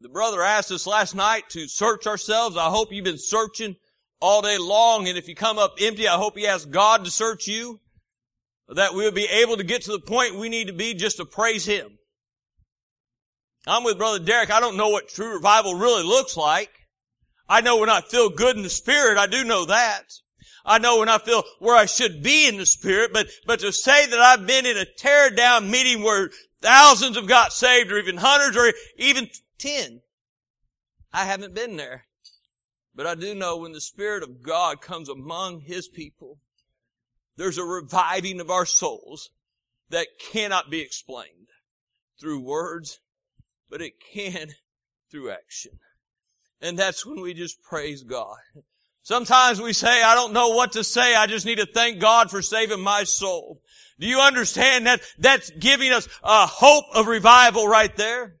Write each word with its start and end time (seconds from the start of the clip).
The 0.00 0.08
brother 0.08 0.42
asked 0.42 0.70
us 0.70 0.86
last 0.86 1.14
night 1.14 1.48
to 1.50 1.68
search 1.68 2.06
ourselves. 2.06 2.56
I 2.56 2.68
hope 2.68 2.92
you've 2.92 3.04
been 3.04 3.18
searching 3.18 3.76
all 4.20 4.42
day 4.42 4.58
long. 4.58 5.08
And 5.08 5.16
if 5.16 5.28
you 5.28 5.34
come 5.34 5.58
up 5.58 5.76
empty, 5.80 6.08
I 6.08 6.16
hope 6.16 6.38
you 6.38 6.46
ask 6.46 6.68
God 6.68 7.04
to 7.04 7.10
search 7.10 7.46
you. 7.46 7.80
That 8.68 8.94
we'll 8.94 9.12
be 9.12 9.26
able 9.26 9.58
to 9.58 9.64
get 9.64 9.82
to 9.82 9.92
the 9.92 10.00
point 10.00 10.38
we 10.38 10.48
need 10.48 10.68
to 10.68 10.72
be 10.72 10.94
just 10.94 11.18
to 11.18 11.24
praise 11.24 11.66
Him. 11.66 11.98
I'm 13.66 13.84
with 13.84 13.98
Brother 13.98 14.18
Derek. 14.18 14.50
I 14.50 14.60
don't 14.60 14.76
know 14.76 14.88
what 14.88 15.08
true 15.08 15.34
revival 15.34 15.74
really 15.74 16.02
looks 16.02 16.36
like. 16.36 16.70
I 17.48 17.60
know 17.60 17.78
when 17.78 17.90
I 17.90 18.00
feel 18.00 18.30
good 18.30 18.56
in 18.56 18.62
the 18.62 18.70
Spirit, 18.70 19.18
I 19.18 19.26
do 19.26 19.44
know 19.44 19.66
that. 19.66 20.04
I 20.64 20.78
know 20.78 20.98
when 20.98 21.10
I 21.10 21.18
feel 21.18 21.44
where 21.58 21.76
I 21.76 21.84
should 21.84 22.22
be 22.22 22.48
in 22.48 22.56
the 22.56 22.66
Spirit, 22.66 23.10
but, 23.12 23.26
but 23.46 23.60
to 23.60 23.72
say 23.72 24.06
that 24.06 24.18
I've 24.18 24.46
been 24.46 24.64
in 24.64 24.78
a 24.78 24.86
tear 24.96 25.28
down 25.28 25.70
meeting 25.70 26.02
where 26.02 26.30
thousands 26.62 27.16
have 27.16 27.28
got 27.28 27.52
saved 27.52 27.92
or 27.92 27.98
even 27.98 28.16
hundreds 28.16 28.56
or 28.56 28.72
even 28.96 29.28
ten, 29.58 30.02
I 31.12 31.24
haven't 31.24 31.54
been 31.54 31.76
there. 31.76 32.06
But 32.94 33.06
I 33.06 33.14
do 33.14 33.34
know 33.34 33.56
when 33.56 33.72
the 33.72 33.80
Spirit 33.80 34.22
of 34.22 34.42
God 34.42 34.80
comes 34.80 35.08
among 35.08 35.60
His 35.60 35.88
people, 35.88 36.38
there's 37.36 37.58
a 37.58 37.64
reviving 37.64 38.40
of 38.40 38.50
our 38.50 38.66
souls 38.66 39.30
that 39.90 40.06
cannot 40.20 40.70
be 40.70 40.80
explained 40.80 41.48
through 42.20 42.40
words, 42.40 43.00
but 43.68 43.82
it 43.82 43.94
can 44.00 44.50
through 45.10 45.30
action. 45.30 45.72
And 46.60 46.78
that's 46.78 47.04
when 47.04 47.20
we 47.20 47.34
just 47.34 47.62
praise 47.62 48.02
God. 48.02 48.36
Sometimes 49.02 49.60
we 49.60 49.74
say, 49.74 50.02
I 50.02 50.14
don't 50.14 50.32
know 50.32 50.50
what 50.50 50.72
to 50.72 50.84
say. 50.84 51.14
I 51.14 51.26
just 51.26 51.44
need 51.44 51.58
to 51.58 51.66
thank 51.66 51.98
God 51.98 52.30
for 52.30 52.40
saving 52.40 52.80
my 52.80 53.04
soul. 53.04 53.60
Do 54.00 54.06
you 54.06 54.18
understand 54.18 54.86
that 54.86 55.02
that's 55.18 55.50
giving 55.50 55.92
us 55.92 56.08
a 56.22 56.46
hope 56.46 56.86
of 56.94 57.06
revival 57.06 57.68
right 57.68 57.94
there? 57.96 58.36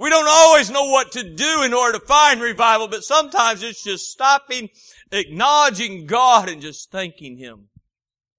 We 0.00 0.08
don't 0.08 0.26
always 0.26 0.70
know 0.70 0.86
what 0.86 1.12
to 1.12 1.22
do 1.22 1.62
in 1.62 1.74
order 1.74 1.98
to 1.98 2.06
find 2.06 2.40
revival, 2.40 2.88
but 2.88 3.04
sometimes 3.04 3.62
it's 3.62 3.84
just 3.84 4.10
stopping, 4.10 4.70
acknowledging 5.12 6.06
God 6.06 6.48
and 6.48 6.62
just 6.62 6.90
thanking 6.90 7.36
Him. 7.36 7.68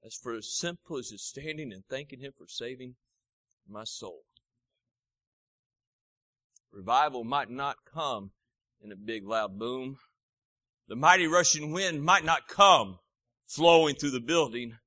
As 0.04 0.16
for 0.16 0.34
as 0.34 0.52
simple 0.52 0.98
as 0.98 1.12
just 1.12 1.28
standing 1.28 1.72
and 1.72 1.84
thanking 1.88 2.20
Him 2.20 2.34
for 2.36 2.48
saving 2.48 2.96
my 3.70 3.84
soul. 3.84 4.24
Revival 6.72 7.24
might 7.24 7.52
not 7.52 7.76
come 7.86 8.32
in 8.84 8.92
a 8.92 8.96
big 8.96 9.28
loud 9.28 9.60
boom. 9.60 9.98
The 10.88 10.96
mighty 10.96 11.28
rushing 11.28 11.72
wind 11.72 12.04
might 12.04 12.26
not 12.26 12.48
come 12.48 12.98
flowing 13.46 13.94
through 13.94 14.12
the 14.12 14.20
building. 14.20 14.78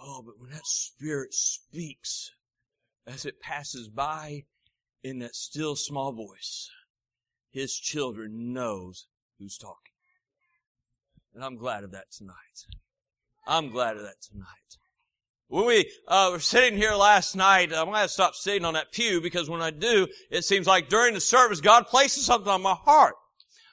Oh, 0.00 0.20
but 0.26 0.34
when 0.36 0.50
that 0.50 0.66
Spirit 0.66 1.32
speaks 1.32 2.32
as 3.06 3.24
it 3.24 3.40
passes 3.40 3.88
by 3.88 4.46
in 5.02 5.18
that 5.20 5.34
still 5.34 5.76
small 5.76 6.12
voice, 6.12 6.70
His 7.50 7.74
children 7.74 8.52
knows 8.52 9.06
who's 9.38 9.56
talking. 9.56 9.76
And 11.34 11.44
I'm 11.44 11.56
glad 11.56 11.84
of 11.84 11.92
that 11.92 12.10
tonight. 12.10 12.34
I'm 13.46 13.70
glad 13.70 13.96
of 13.96 14.02
that 14.02 14.20
tonight. 14.20 14.46
When 15.48 15.66
we 15.66 15.90
uh, 16.06 16.30
were 16.32 16.38
sitting 16.40 16.78
here 16.78 16.94
last 16.94 17.34
night, 17.34 17.72
I'm 17.74 17.86
going 17.86 18.02
to 18.02 18.08
stop 18.08 18.34
sitting 18.34 18.64
on 18.64 18.74
that 18.74 18.92
pew 18.92 19.20
because 19.20 19.50
when 19.50 19.60
I 19.60 19.70
do, 19.70 20.06
it 20.30 20.44
seems 20.44 20.66
like 20.66 20.88
during 20.88 21.14
the 21.14 21.20
service, 21.20 21.60
God 21.60 21.86
places 21.86 22.24
something 22.24 22.50
on 22.50 22.62
my 22.62 22.74
heart. 22.74 23.14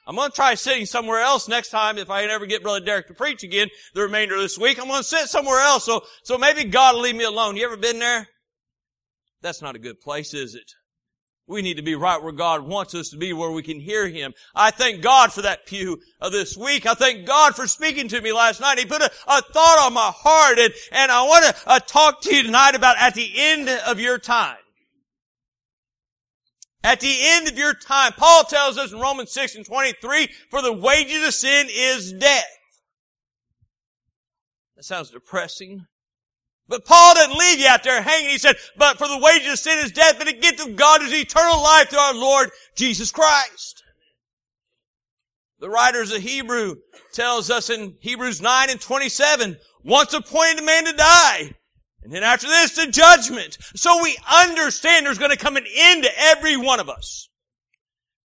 I'm 0.04 0.16
going 0.16 0.30
to 0.30 0.34
try 0.34 0.54
sitting 0.54 0.86
somewhere 0.86 1.20
else 1.20 1.48
next 1.48 1.68
time 1.68 1.98
if 1.98 2.10
I 2.10 2.24
ever 2.24 2.46
get 2.46 2.62
Brother 2.62 2.84
Derek 2.84 3.08
to 3.08 3.14
preach 3.14 3.44
again 3.44 3.68
the 3.94 4.02
remainder 4.02 4.34
of 4.34 4.40
this 4.40 4.58
week. 4.58 4.80
I'm 4.80 4.88
going 4.88 5.00
to 5.00 5.04
sit 5.04 5.28
somewhere 5.28 5.60
else. 5.60 5.84
So, 5.84 6.02
so 6.24 6.38
maybe 6.38 6.64
God 6.64 6.94
will 6.94 7.02
leave 7.02 7.14
me 7.14 7.24
alone. 7.24 7.56
You 7.56 7.66
ever 7.66 7.76
been 7.76 7.98
there? 7.98 8.26
That's 9.42 9.62
not 9.62 9.76
a 9.76 9.78
good 9.78 10.00
place, 10.00 10.34
is 10.34 10.54
it? 10.54 10.72
We 11.48 11.62
need 11.62 11.78
to 11.78 11.82
be 11.82 11.94
right 11.94 12.22
where 12.22 12.32
God 12.32 12.60
wants 12.60 12.94
us 12.94 13.08
to 13.08 13.16
be, 13.16 13.32
where 13.32 13.50
we 13.50 13.62
can 13.62 13.80
hear 13.80 14.06
Him. 14.06 14.34
I 14.54 14.70
thank 14.70 15.00
God 15.00 15.32
for 15.32 15.40
that 15.42 15.64
pew 15.64 15.98
of 16.20 16.30
this 16.30 16.58
week. 16.58 16.84
I 16.84 16.92
thank 16.92 17.26
God 17.26 17.56
for 17.56 17.66
speaking 17.66 18.06
to 18.08 18.20
me 18.20 18.34
last 18.34 18.60
night. 18.60 18.78
He 18.78 18.84
put 18.84 19.00
a, 19.00 19.10
a 19.26 19.40
thought 19.40 19.78
on 19.86 19.94
my 19.94 20.12
heart, 20.14 20.58
and, 20.58 20.74
and 20.92 21.10
I 21.10 21.22
want 21.22 21.46
to 21.46 21.62
uh, 21.66 21.78
talk 21.78 22.20
to 22.22 22.34
you 22.34 22.42
tonight 22.42 22.74
about 22.74 22.98
at 22.98 23.14
the 23.14 23.32
end 23.34 23.70
of 23.86 23.98
your 23.98 24.18
time. 24.18 24.58
At 26.84 27.00
the 27.00 27.16
end 27.18 27.48
of 27.48 27.56
your 27.56 27.72
time, 27.72 28.12
Paul 28.12 28.44
tells 28.44 28.76
us 28.76 28.92
in 28.92 29.00
Romans 29.00 29.32
6 29.32 29.56
and 29.56 29.66
23, 29.66 30.28
for 30.50 30.60
the 30.60 30.72
wages 30.72 31.26
of 31.26 31.34
sin 31.34 31.68
is 31.70 32.12
death. 32.12 32.44
That 34.76 34.84
sounds 34.84 35.10
depressing. 35.10 35.86
But 36.68 36.84
Paul 36.84 37.14
didn't 37.14 37.38
leave 37.38 37.60
you 37.60 37.66
out 37.66 37.82
there 37.82 38.02
hanging. 38.02 38.28
He 38.28 38.38
said, 38.38 38.56
but 38.76 38.98
for 38.98 39.08
the 39.08 39.18
wages 39.18 39.52
of 39.54 39.58
sin 39.58 39.78
is 39.78 39.90
death, 39.90 40.16
but 40.18 40.26
the 40.26 40.34
gift 40.34 40.60
of 40.60 40.76
God 40.76 41.02
is 41.02 41.12
eternal 41.12 41.62
life 41.62 41.88
through 41.88 41.98
our 41.98 42.14
Lord 42.14 42.50
Jesus 42.76 43.10
Christ. 43.10 43.82
The 45.60 45.70
writers 45.70 46.12
of 46.12 46.22
Hebrew 46.22 46.76
tells 47.12 47.50
us 47.50 47.70
in 47.70 47.96
Hebrews 48.00 48.42
9 48.42 48.70
and 48.70 48.80
27, 48.80 49.56
once 49.82 50.12
appointed 50.12 50.62
a 50.62 50.66
man 50.66 50.84
to 50.84 50.92
die. 50.92 51.54
And 52.02 52.12
then 52.12 52.22
after 52.22 52.46
this, 52.46 52.76
the 52.76 52.86
judgment. 52.86 53.58
So 53.74 54.02
we 54.02 54.16
understand 54.30 55.06
there's 55.06 55.18
going 55.18 55.30
to 55.30 55.36
come 55.36 55.56
an 55.56 55.66
end 55.76 56.04
to 56.04 56.10
every 56.16 56.56
one 56.56 56.80
of 56.80 56.88
us. 56.88 57.28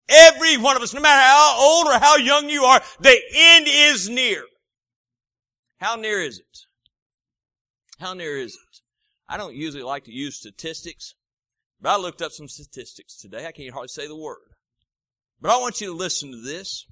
Every 0.08 0.56
one 0.56 0.76
of 0.76 0.82
us, 0.82 0.92
no 0.92 1.00
matter 1.00 1.22
how 1.22 1.56
old 1.60 1.86
or 1.86 1.98
how 2.00 2.16
young 2.16 2.48
you 2.48 2.64
are, 2.64 2.80
the 2.98 3.16
end 3.32 3.66
is 3.68 4.08
near. 4.08 4.42
How 5.78 5.94
near 5.94 6.20
is 6.20 6.38
it? 6.40 6.66
How 8.00 8.14
near 8.14 8.38
is 8.38 8.54
it? 8.54 8.80
I 9.28 9.36
don't 9.36 9.54
usually 9.54 9.82
like 9.82 10.04
to 10.04 10.12
use 10.12 10.36
statistics, 10.36 11.14
but 11.80 11.90
I 11.90 11.96
looked 11.96 12.22
up 12.22 12.32
some 12.32 12.48
statistics 12.48 13.16
today. 13.16 13.46
I 13.46 13.52
can't 13.52 13.72
hardly 13.72 13.88
say 13.88 14.08
the 14.08 14.16
word. 14.16 14.38
But 15.40 15.50
I 15.50 15.58
want 15.58 15.80
you 15.80 15.88
to 15.88 15.92
listen 15.92 16.30
to 16.30 16.40
this. 16.40 16.86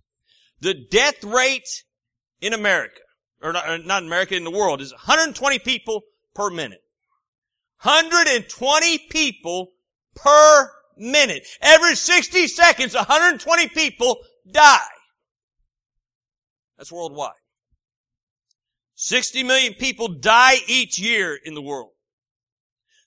The 0.61 0.75
death 0.75 1.25
rate 1.25 1.85
in 2.43 2.53
America, 2.53 3.01
or 3.43 3.53
not, 3.55 3.69
uh, 3.69 3.79
not 3.79 4.03
America, 4.03 4.37
in 4.37 4.45
the 4.45 4.51
world, 4.51 4.83
is 4.83 4.93
120 4.93 5.59
people 5.61 6.03
per 6.35 6.51
minute. 6.51 6.83
120 7.83 8.99
people 9.11 9.73
per 10.15 10.71
minute. 10.99 11.47
Every 11.63 11.95
60 11.95 12.49
seconds, 12.49 12.95
120 12.95 13.69
people 13.69 14.19
die. 14.51 14.79
That's 16.77 16.93
worldwide. 16.93 17.33
60 19.01 19.45
million 19.45 19.75
people 19.75 20.09
die 20.09 20.57
each 20.67 20.99
year 20.99 21.39
in 21.45 21.55
the 21.55 21.63
world. 21.63 21.93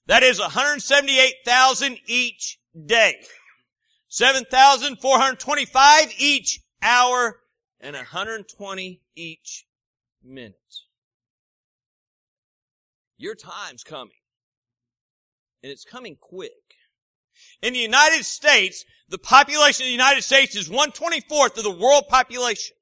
That 0.07 0.23
is 0.23 0.39
178,000 0.39 1.97
each 2.05 2.59
day. 2.85 3.15
7,425 4.07 6.13
each 6.17 6.61
hour 6.81 7.41
and 7.81 7.93
120 7.93 9.01
each 9.17 9.65
minute. 10.23 10.55
Your 13.17 13.35
time's 13.35 13.83
coming. 13.83 14.13
And 15.61 15.73
it's 15.73 15.83
coming 15.83 16.15
quick. 16.21 16.53
In 17.61 17.73
the 17.73 17.79
United 17.79 18.23
States, 18.23 18.85
the 19.09 19.17
population 19.17 19.83
of 19.83 19.87
the 19.87 19.91
United 19.91 20.23
States 20.23 20.55
is 20.55 20.69
124th 20.69 21.57
of 21.57 21.65
the 21.65 21.69
world 21.69 22.07
population. 22.07 22.77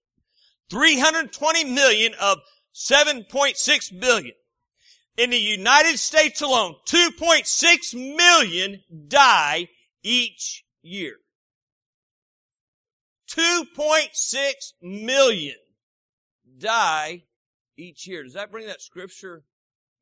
320 0.70 1.64
million 1.64 2.14
of 2.22 2.38
7.6 2.74 4.00
billion. 4.00 4.36
In 5.18 5.32
the 5.32 5.38
United 5.38 6.00
States 6.00 6.42
alone, 6.42 6.76
2.6 6.86 8.16
million 8.16 8.82
die 9.08 9.68
each 10.02 10.64
year. 10.82 11.18
2.6 13.30 14.74
million 14.82 15.58
die 16.58 17.24
each 17.78 18.08
year. 18.08 18.24
Does 18.24 18.34
that 18.34 18.52
bring 18.52 18.66
that 18.68 18.82
scripture 18.82 19.44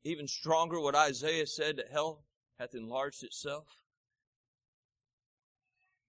even 0.04 0.28
stronger? 0.28 0.80
What 0.80 0.94
Isaiah 0.94 1.46
said 1.46 1.76
that 1.76 1.90
hell 1.90 2.22
hath 2.58 2.74
enlarged 2.74 3.22
itself? 3.24 3.82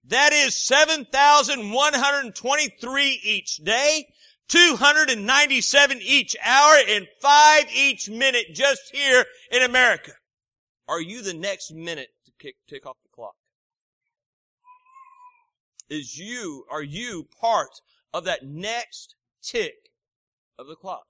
That 0.04 0.32
is 0.32 0.56
7,123 0.56 3.20
each 3.22 3.56
day. 3.56 4.06
297 4.50 6.00
each 6.02 6.36
hour 6.44 6.76
and 6.88 7.06
5 7.20 7.64
each 7.72 8.10
minute 8.10 8.46
just 8.52 8.90
here 8.92 9.24
in 9.52 9.62
America. 9.62 10.10
Are 10.88 11.00
you 11.00 11.22
the 11.22 11.34
next 11.34 11.72
minute 11.72 12.08
to 12.26 12.32
kick, 12.40 12.56
tick 12.68 12.84
off 12.84 12.96
the 13.04 13.08
clock? 13.14 13.36
Is 15.88 16.18
you, 16.18 16.64
are 16.68 16.82
you 16.82 17.28
part 17.40 17.80
of 18.12 18.24
that 18.24 18.44
next 18.44 19.14
tick 19.40 19.92
of 20.58 20.66
the 20.66 20.74
clock? 20.74 21.06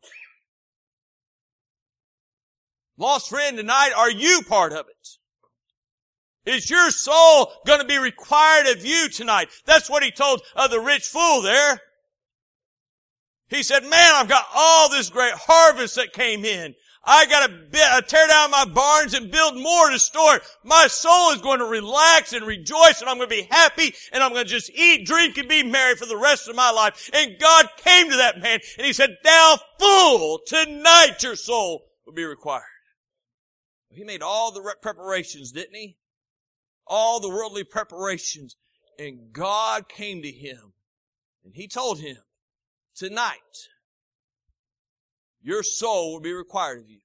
Lost 2.98 3.30
friend 3.30 3.56
tonight, 3.56 3.92
are 3.96 4.10
you 4.10 4.42
part 4.46 4.72
of 4.72 4.86
it? 4.86 5.16
Is 6.44 6.68
your 6.68 6.90
soul 6.90 7.52
going 7.64 7.80
to 7.80 7.86
be 7.86 7.98
required 7.98 8.66
of 8.66 8.84
you 8.84 9.08
tonight? 9.08 9.48
That's 9.64 9.88
what 9.88 10.02
he 10.02 10.10
told 10.10 10.42
of 10.54 10.70
the 10.70 10.80
rich 10.80 11.04
fool 11.04 11.40
there. 11.40 11.80
He 13.50 13.64
said, 13.64 13.82
man, 13.82 14.14
I've 14.14 14.28
got 14.28 14.46
all 14.54 14.88
this 14.88 15.10
great 15.10 15.34
harvest 15.34 15.96
that 15.96 16.12
came 16.12 16.44
in. 16.44 16.74
I 17.04 17.26
gotta 17.26 17.52
uh, 17.82 18.00
tear 18.02 18.28
down 18.28 18.50
my 18.50 18.66
barns 18.66 19.14
and 19.14 19.30
build 19.30 19.56
more 19.56 19.90
to 19.90 19.98
store 19.98 20.36
it. 20.36 20.42
My 20.64 20.86
soul 20.86 21.32
is 21.32 21.40
going 21.40 21.58
to 21.58 21.64
relax 21.64 22.32
and 22.32 22.46
rejoice 22.46 23.00
and 23.00 23.08
I'm 23.08 23.16
going 23.16 23.28
to 23.28 23.34
be 23.34 23.48
happy 23.50 23.94
and 24.12 24.22
I'm 24.22 24.32
going 24.32 24.44
to 24.44 24.50
just 24.50 24.70
eat, 24.70 25.06
drink, 25.06 25.38
and 25.38 25.48
be 25.48 25.62
merry 25.62 25.96
for 25.96 26.06
the 26.06 26.16
rest 26.16 26.46
of 26.46 26.54
my 26.54 26.70
life. 26.70 27.10
And 27.14 27.38
God 27.40 27.68
came 27.78 28.10
to 28.10 28.16
that 28.18 28.40
man 28.40 28.60
and 28.76 28.86
he 28.86 28.92
said, 28.92 29.16
thou 29.24 29.58
fool, 29.78 30.40
tonight 30.46 31.22
your 31.22 31.36
soul 31.36 31.86
will 32.06 32.12
be 32.12 32.24
required. 32.24 32.62
He 33.88 34.04
made 34.04 34.22
all 34.22 34.52
the 34.52 34.74
preparations, 34.80 35.52
didn't 35.52 35.74
he? 35.74 35.96
All 36.86 37.18
the 37.18 37.30
worldly 37.30 37.64
preparations. 37.64 38.56
And 38.98 39.32
God 39.32 39.88
came 39.88 40.22
to 40.22 40.30
him 40.30 40.74
and 41.44 41.54
he 41.56 41.66
told 41.66 41.98
him, 42.00 42.18
tonight, 43.00 43.68
your 45.40 45.62
soul 45.62 46.12
will 46.12 46.20
be 46.20 46.34
required 46.34 46.80
of 46.80 46.90
you. 46.90 46.98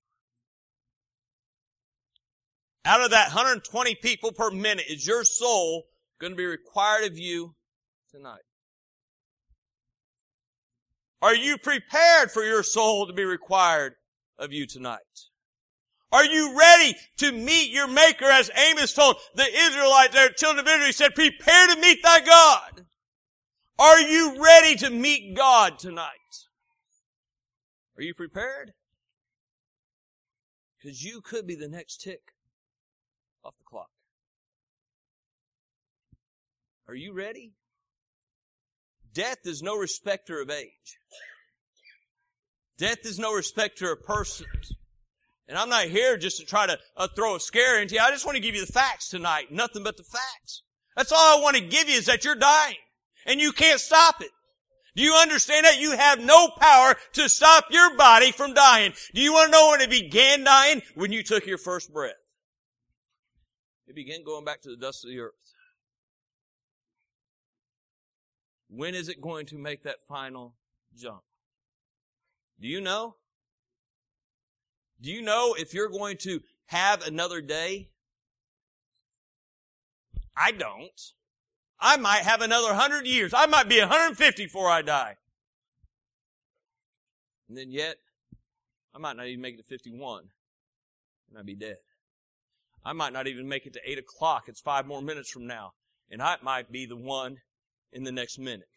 Out 2.84 3.02
of 3.02 3.12
that 3.12 3.30
120 3.30 3.96
people 3.96 4.34
per 4.34 4.52
minute, 4.52 4.86
is 4.90 5.08
your 5.08 5.24
soul 5.24 5.86
going 6.20 6.34
to 6.34 6.38
be 6.38 6.46
required 6.46 7.06
of 7.10 7.18
you 7.18 7.56
tonight? 8.12 8.42
Are 11.22 11.34
you 11.34 11.58
prepared 11.58 12.30
for 12.30 12.44
your 12.44 12.62
soul 12.62 13.08
to 13.08 13.14
be 13.14 13.24
required 13.24 13.94
of 14.38 14.52
you 14.52 14.68
tonight? 14.68 15.00
Are 16.12 16.26
you 16.26 16.58
ready 16.60 16.96
to 17.18 17.32
meet 17.32 17.72
your 17.72 17.88
maker 17.88 18.26
as 18.26 18.52
Amos 18.70 18.94
told 18.94 19.16
the 19.34 19.46
Israelites, 19.46 20.14
their 20.14 20.30
children 20.30 20.66
of 20.66 20.70
Israel? 20.70 20.88
He 20.88 20.92
said, 20.92 21.16
prepare 21.16 21.68
to 21.68 21.80
meet 21.80 22.04
thy 22.04 22.20
God. 22.20 22.85
Are 23.78 24.00
you 24.00 24.42
ready 24.42 24.76
to 24.78 24.90
meet 24.90 25.36
God 25.36 25.78
tonight? 25.80 26.10
Are 27.98 28.04
you 28.04 28.14
prepared? 28.14 28.74
Because 30.78 31.04
you 31.04 31.22
could 31.22 31.48
be 31.48 31.56
the 31.56 31.68
next 31.68 32.02
tick 32.02 32.22
off 33.44 33.58
the 33.58 33.64
clock. 33.64 33.90
Are 36.88 36.96
you 36.96 37.14
ready? 37.14 37.54
Death 39.14 39.40
is 39.46 39.64
no 39.64 39.76
respecter 39.78 40.42
of 40.42 40.50
age. 40.50 41.00
Death 42.78 43.06
is 43.06 43.18
no 43.18 43.34
respecter 43.34 43.92
of 43.92 44.04
persons. 44.04 44.74
And 45.48 45.58
I'm 45.58 45.70
not 45.70 45.86
here 45.86 46.18
just 46.18 46.40
to 46.40 46.46
try 46.46 46.68
to 46.68 46.78
uh, 46.98 47.08
throw 47.16 47.36
a 47.36 47.40
scare 47.40 47.82
into 47.82 47.96
you. 47.96 48.02
I 48.02 48.12
just 48.12 48.26
want 48.26 48.36
to 48.36 48.42
give 48.42 48.56
you 48.56 48.66
the 48.66 48.72
facts 48.72 49.10
tonight. 49.10 49.52
Nothing 49.52 49.84
but 49.84 49.98
the 49.98 50.04
facts. 50.04 50.64
That's 50.96 51.12
all 51.12 51.40
I 51.40 51.42
want 51.42 51.56
to 51.56 51.64
give 51.64 51.88
you 51.88 51.96
is 51.96 52.08
that 52.08 52.26
you're 52.26 52.36
dying. 52.36 52.76
And 53.26 53.40
you 53.40 53.52
can't 53.52 53.80
stop 53.80 54.22
it. 54.22 54.30
Do 54.96 55.04
you 55.04 55.14
understand 55.14 55.66
that? 55.66 55.80
You 55.80 55.92
have 55.92 56.20
no 56.20 56.50
power 56.60 56.96
to 57.14 57.28
stop 57.28 57.66
your 57.70 57.98
body 57.98 58.32
from 58.32 58.54
dying. 58.54 58.94
Do 59.14 59.22
you 59.22 59.34
want 59.34 59.52
to 59.52 59.58
know 59.58 59.70
when 59.72 59.82
it 59.82 59.90
began 59.90 60.44
dying? 60.44 60.82
When 60.96 61.12
you 61.12 61.22
took 61.22 61.46
your 61.46 61.58
first 61.58 61.94
breath. 61.94 62.14
It 63.88 63.96
began 63.96 64.24
going 64.24 64.46
back 64.46 64.62
to 64.62 64.70
the 64.70 64.78
dust 64.78 65.04
of 65.04 65.12
the 65.12 65.20
earth. 65.20 65.34
When 68.70 68.96
is 68.96 69.10
it 69.10 69.22
going 69.22 69.46
to 69.48 69.58
make 69.58 69.84
that 69.84 70.06
final 70.08 70.56
jump? 70.96 71.22
Do 72.60 72.68
you 72.68 72.82
know? 72.82 73.16
Do 75.02 75.12
you 75.12 75.22
know 75.22 75.56
if 75.58 75.74
you're 75.74 75.90
going 75.90 76.18
to 76.22 76.42
have 76.68 77.06
another 77.06 77.42
day? 77.42 77.90
I 80.36 80.52
don't. 80.52 81.02
I 81.80 81.98
might 81.98 82.22
have 82.22 82.42
another 82.42 82.74
hundred 82.74 83.06
years. 83.06 83.34
I 83.34 83.46
might 83.46 83.70
be 83.70 83.80
150 83.80 84.46
before 84.46 84.70
I 84.70 84.82
die. 84.82 85.16
And 87.48 87.58
then 87.58 87.72
yet, 87.72 87.98
I 88.94 88.98
might 88.98 89.18
not 89.18 89.28
even 89.28 89.42
make 89.42 89.56
it 89.56 89.58
to 89.58 89.64
51 89.64 90.30
and 91.30 91.40
I'd 91.40 91.46
be 91.46 91.56
dead. 91.56 91.78
I 92.84 92.94
might 92.94 93.14
not 93.14 93.28
even 93.28 93.48
make 93.48 93.66
it 93.66 93.74
to 93.74 93.82
8 93.84 93.98
o'clock. 93.98 94.44
It's 94.48 94.62
five 94.62 94.86
more 94.86 95.02
minutes 95.02 95.32
from 95.32 95.48
now. 95.48 95.74
And 96.10 96.22
I 96.22 96.38
might 96.42 96.72
be 96.72 96.86
the 96.86 96.96
one 96.96 97.38
in 97.92 98.04
the 98.04 98.12
next 98.12 98.38
minute. 98.38 98.68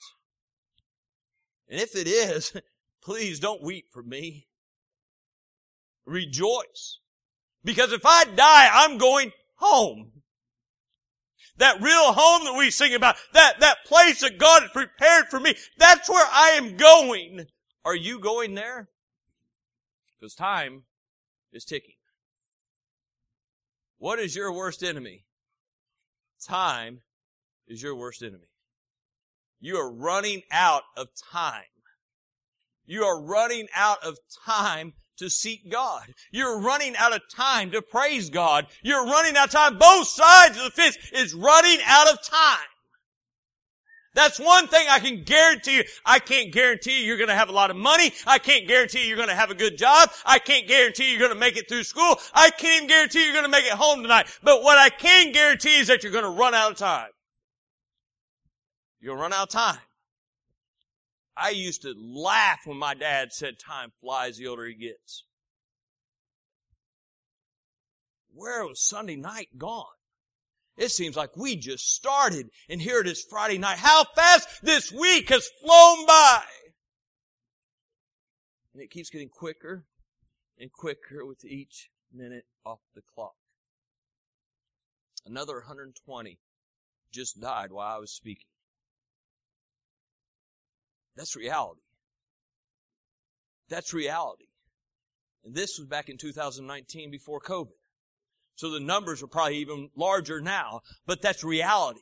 And 1.69 1.81
if 1.81 1.95
it 1.95 2.09
is, 2.09 2.53
please 3.03 3.39
don't 3.39 3.63
weep 3.63 3.87
for 3.93 4.03
me. 4.03 4.47
Rejoice. 6.07 7.01
Because 7.65 7.93
if 7.93 8.05
I 8.05 8.25
die, 8.25 8.71
I'm 8.73 8.97
going 8.97 9.33
home. 9.57 10.13
That 11.59 11.81
real 11.81 12.13
home 12.13 12.45
that 12.45 12.57
we 12.57 12.71
sing 12.71 12.95
about, 12.95 13.17
that, 13.33 13.61
that 13.61 13.85
place 13.85 14.21
that 14.21 14.39
God 14.39 14.63
has 14.63 14.71
prepared 14.71 15.27
for 15.27 15.39
me, 15.41 15.55
that's 15.77 16.09
where 16.09 16.27
I 16.33 16.51
am 16.57 16.77
going. 16.77 17.47
Are 17.85 17.97
you 17.97 18.19
going 18.21 18.55
there? 18.55 18.89
Because 20.19 20.35
time 20.35 20.83
is 21.53 21.65
ticking. 21.65 21.95
What 23.99 24.19
is 24.19 24.37
your 24.37 24.53
worst 24.53 24.83
enemy? 24.83 25.25
Time 26.47 27.01
is 27.67 27.83
your 27.83 27.97
worst 27.97 28.23
enemy. 28.23 28.49
You 29.61 29.77
are 29.77 29.93
running 29.93 30.43
out 30.53 30.85
of 30.97 31.09
time. 31.33 31.63
You 32.87 33.05
are 33.05 33.21
running 33.21 33.67
out 33.75 33.99
of 34.05 34.19
time 34.47 34.95
to 35.19 35.31
seek 35.31 35.71
God. 35.71 36.15
You're 36.31 36.61
running 36.61 36.97
out 36.97 37.15
of 37.15 37.23
time 37.35 37.71
to 37.73 37.83
praise 37.83 38.31
God. 38.31 38.67
You're 38.83 39.05
running 39.05 39.37
out 39.37 39.47
of 39.47 39.53
time. 39.53 39.79
Both 39.79 40.09
sides 40.09 40.57
of 40.57 40.65
the 40.65 40.71
fence 40.71 40.99
is 41.13 41.35
running 41.35 41.79
out 41.87 42.11
of 42.11 42.23
time. 42.23 42.67
That's 44.15 44.41
one 44.41 44.67
thing 44.67 44.85
I 44.91 44.99
can 44.99 45.23
guarantee 45.23 45.77
you. 45.77 45.85
I 46.05 46.19
can't 46.19 46.53
guarantee 46.53 47.01
you 47.01 47.07
you're 47.07 47.19
going 47.19 47.29
to 47.29 47.37
have 47.37 47.51
a 47.51 47.53
lot 47.53 47.71
of 47.71 47.77
money. 47.77 48.13
I 48.27 48.39
can't 48.39 48.67
guarantee 48.67 49.03
you 49.03 49.07
you're 49.07 49.17
going 49.17 49.29
to 49.29 49.35
have 49.35 49.53
a 49.53 49.55
good 49.55 49.79
job. 49.79 50.11
I 50.25 50.41
can't 50.41 50.67
guarantee 50.67 51.11
you're 51.11 51.21
going 51.21 51.33
to 51.33 51.39
make 51.39 51.57
it 51.57 51.69
through 51.69 51.85
school. 51.85 52.19
I 52.35 52.51
can't 52.51 52.79
even 52.79 52.89
guarantee 52.89 53.25
you're 53.25 53.35
going 53.35 53.45
to 53.45 53.51
make 53.51 53.67
it 53.67 53.73
home 53.73 54.03
tonight. 54.03 54.27
But 54.43 54.63
what 54.63 54.77
I 54.77 54.89
can 54.89 55.31
guarantee 55.33 55.79
is 55.79 55.87
that 55.87 56.03
you're 56.03 56.11
going 56.11 56.25
to 56.25 56.31
run 56.31 56.53
out 56.53 56.73
of 56.73 56.79
time. 56.79 57.11
You'll 59.01 59.17
run 59.17 59.33
out 59.33 59.45
of 59.45 59.51
time. 59.51 59.79
I 61.39 61.51
used 61.51 61.83
to 61.83 61.95
laugh 61.97 62.61
when 62.65 62.79
my 62.79 62.95
dad 62.95 63.33
said 63.33 63.59
time 63.59 63.93
flies 64.01 64.39
the 64.39 64.49
older 64.49 64.67
he 64.67 64.75
gets. 64.75 65.25
Where 68.35 68.67
was 68.67 68.81
Sunday 68.81 69.17
night 69.17 69.49
gone? 69.57 69.85
It 70.77 70.91
seems 70.91 71.17
like 71.17 71.37
we 71.37 71.57
just 71.57 71.93
started 71.95 72.51
and 72.69 72.83
here 72.83 73.01
it 73.01 73.07
is 73.07 73.25
Friday 73.29 73.59
night. 73.59 73.79
How 73.79 74.05
fast 74.17 74.49
this 74.63 74.93
week 74.93 75.29
has 75.29 75.49
flown 75.63 76.07
by! 76.07 76.43
And 78.75 78.83
it 78.83 78.91
keeps 78.91 79.11
getting 79.11 79.29
quicker 79.29 79.85
and 80.59 80.73
quicker 80.73 81.25
with 81.25 81.45
each 81.45 81.91
minute 82.13 82.47
off 82.65 82.81
the 82.95 83.03
clock. 83.15 83.35
Another 85.27 85.55
120 85.55 86.39
just 87.13 87.41
died 87.41 87.71
while 87.73 87.97
I 87.97 87.99
was 87.99 88.13
speaking. 88.13 88.47
That's 91.19 91.35
reality. 91.35 91.81
That's 93.69 93.93
reality. 93.93 94.47
And 95.45 95.55
this 95.55 95.77
was 95.79 95.89
back 95.89 96.09
in 96.09 96.17
2019 96.17 97.11
before 97.11 97.41
COVID. 97.41 97.75
So 98.55 98.71
the 98.71 98.81
numbers 98.81 99.23
are 99.23 99.27
probably 99.27 99.59
even 99.59 99.91
larger 99.97 100.41
now, 100.41 100.81
but 101.07 101.21
that's 101.21 101.43
reality. 101.43 102.01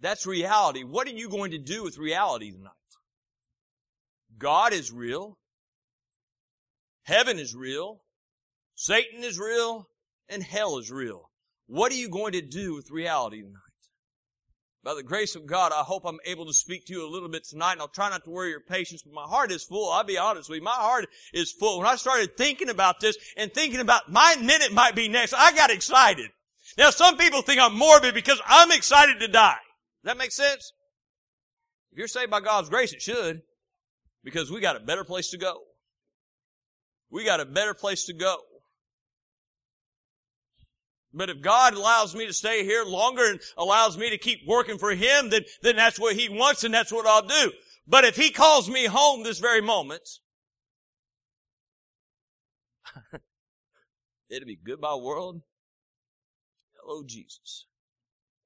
That's 0.00 0.26
reality. 0.26 0.82
What 0.82 1.06
are 1.06 1.12
you 1.12 1.28
going 1.28 1.50
to 1.50 1.58
do 1.58 1.84
with 1.84 1.98
reality 1.98 2.52
tonight? 2.52 2.72
God 4.38 4.72
is 4.72 4.90
real. 4.90 5.38
Heaven 7.04 7.38
is 7.38 7.54
real. 7.54 8.00
Satan 8.74 9.22
is 9.22 9.38
real. 9.38 9.88
And 10.28 10.42
hell 10.42 10.78
is 10.78 10.90
real. 10.90 11.30
What 11.66 11.92
are 11.92 11.96
you 11.96 12.10
going 12.10 12.32
to 12.32 12.42
do 12.42 12.74
with 12.74 12.90
reality 12.90 13.42
tonight? 13.42 13.65
By 14.86 14.94
the 14.94 15.02
grace 15.02 15.34
of 15.34 15.46
God, 15.46 15.72
I 15.72 15.82
hope 15.82 16.04
I'm 16.04 16.20
able 16.24 16.46
to 16.46 16.52
speak 16.52 16.86
to 16.86 16.92
you 16.92 17.04
a 17.04 17.10
little 17.10 17.28
bit 17.28 17.42
tonight, 17.42 17.72
and 17.72 17.80
I'll 17.80 17.88
try 17.88 18.08
not 18.08 18.22
to 18.22 18.30
worry 18.30 18.50
your 18.50 18.60
patience, 18.60 19.02
but 19.02 19.12
my 19.12 19.24
heart 19.24 19.50
is 19.50 19.64
full. 19.64 19.90
I'll 19.90 20.04
be 20.04 20.16
honest 20.16 20.48
with 20.48 20.58
you. 20.60 20.64
My 20.64 20.70
heart 20.70 21.08
is 21.34 21.50
full. 21.50 21.78
When 21.78 21.88
I 21.88 21.96
started 21.96 22.36
thinking 22.36 22.68
about 22.68 23.00
this 23.00 23.16
and 23.36 23.52
thinking 23.52 23.80
about 23.80 24.12
my 24.12 24.36
minute 24.40 24.72
might 24.72 24.94
be 24.94 25.08
next, 25.08 25.32
I 25.32 25.50
got 25.56 25.72
excited. 25.72 26.30
Now, 26.78 26.90
some 26.90 27.16
people 27.16 27.42
think 27.42 27.60
I'm 27.60 27.76
morbid 27.76 28.14
because 28.14 28.40
I'm 28.46 28.70
excited 28.70 29.18
to 29.18 29.26
die. 29.26 29.58
Does 30.04 30.10
that 30.12 30.18
make 30.18 30.30
sense? 30.30 30.72
If 31.90 31.98
you're 31.98 32.06
saved 32.06 32.30
by 32.30 32.38
God's 32.38 32.68
grace, 32.68 32.92
it 32.92 33.02
should. 33.02 33.42
Because 34.22 34.52
we 34.52 34.60
got 34.60 34.76
a 34.76 34.80
better 34.80 35.02
place 35.02 35.30
to 35.30 35.36
go. 35.36 35.62
We 37.10 37.24
got 37.24 37.40
a 37.40 37.44
better 37.44 37.74
place 37.74 38.04
to 38.04 38.12
go. 38.12 38.36
But 41.12 41.30
if 41.30 41.40
God 41.40 41.74
allows 41.74 42.14
me 42.14 42.26
to 42.26 42.32
stay 42.32 42.64
here 42.64 42.84
longer 42.84 43.30
and 43.30 43.40
allows 43.56 43.96
me 43.96 44.10
to 44.10 44.18
keep 44.18 44.40
working 44.46 44.78
for 44.78 44.90
Him, 44.90 45.30
then, 45.30 45.44
then 45.62 45.76
that's 45.76 45.98
what 45.98 46.16
He 46.16 46.28
wants 46.28 46.64
and 46.64 46.74
that's 46.74 46.92
what 46.92 47.06
I'll 47.06 47.26
do. 47.26 47.52
But 47.86 48.04
if 48.04 48.16
He 48.16 48.30
calls 48.30 48.68
me 48.68 48.86
home 48.86 49.22
this 49.22 49.38
very 49.38 49.62
moment, 49.62 50.08
it'll 54.30 54.46
be 54.46 54.58
goodbye 54.62 54.96
world. 54.96 55.42
Hello 56.80 57.02
Jesus. 57.04 57.66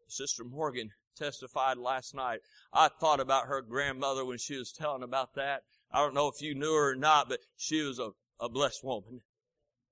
Sister 0.06 0.44
Morgan 0.44 0.90
testified 1.16 1.76
last 1.76 2.14
night. 2.14 2.40
I 2.72 2.88
thought 2.88 3.20
about 3.20 3.46
her 3.46 3.62
grandmother 3.62 4.24
when 4.24 4.38
she 4.38 4.56
was 4.56 4.72
telling 4.72 5.02
about 5.02 5.34
that. 5.34 5.62
I 5.92 5.98
don't 5.98 6.14
know 6.14 6.28
if 6.28 6.40
you 6.40 6.54
knew 6.54 6.72
her 6.72 6.92
or 6.92 6.96
not, 6.96 7.28
but 7.28 7.40
she 7.56 7.82
was 7.82 7.98
a 7.98 8.10
a 8.40 8.48
blessed 8.48 8.82
woman. 8.82 9.20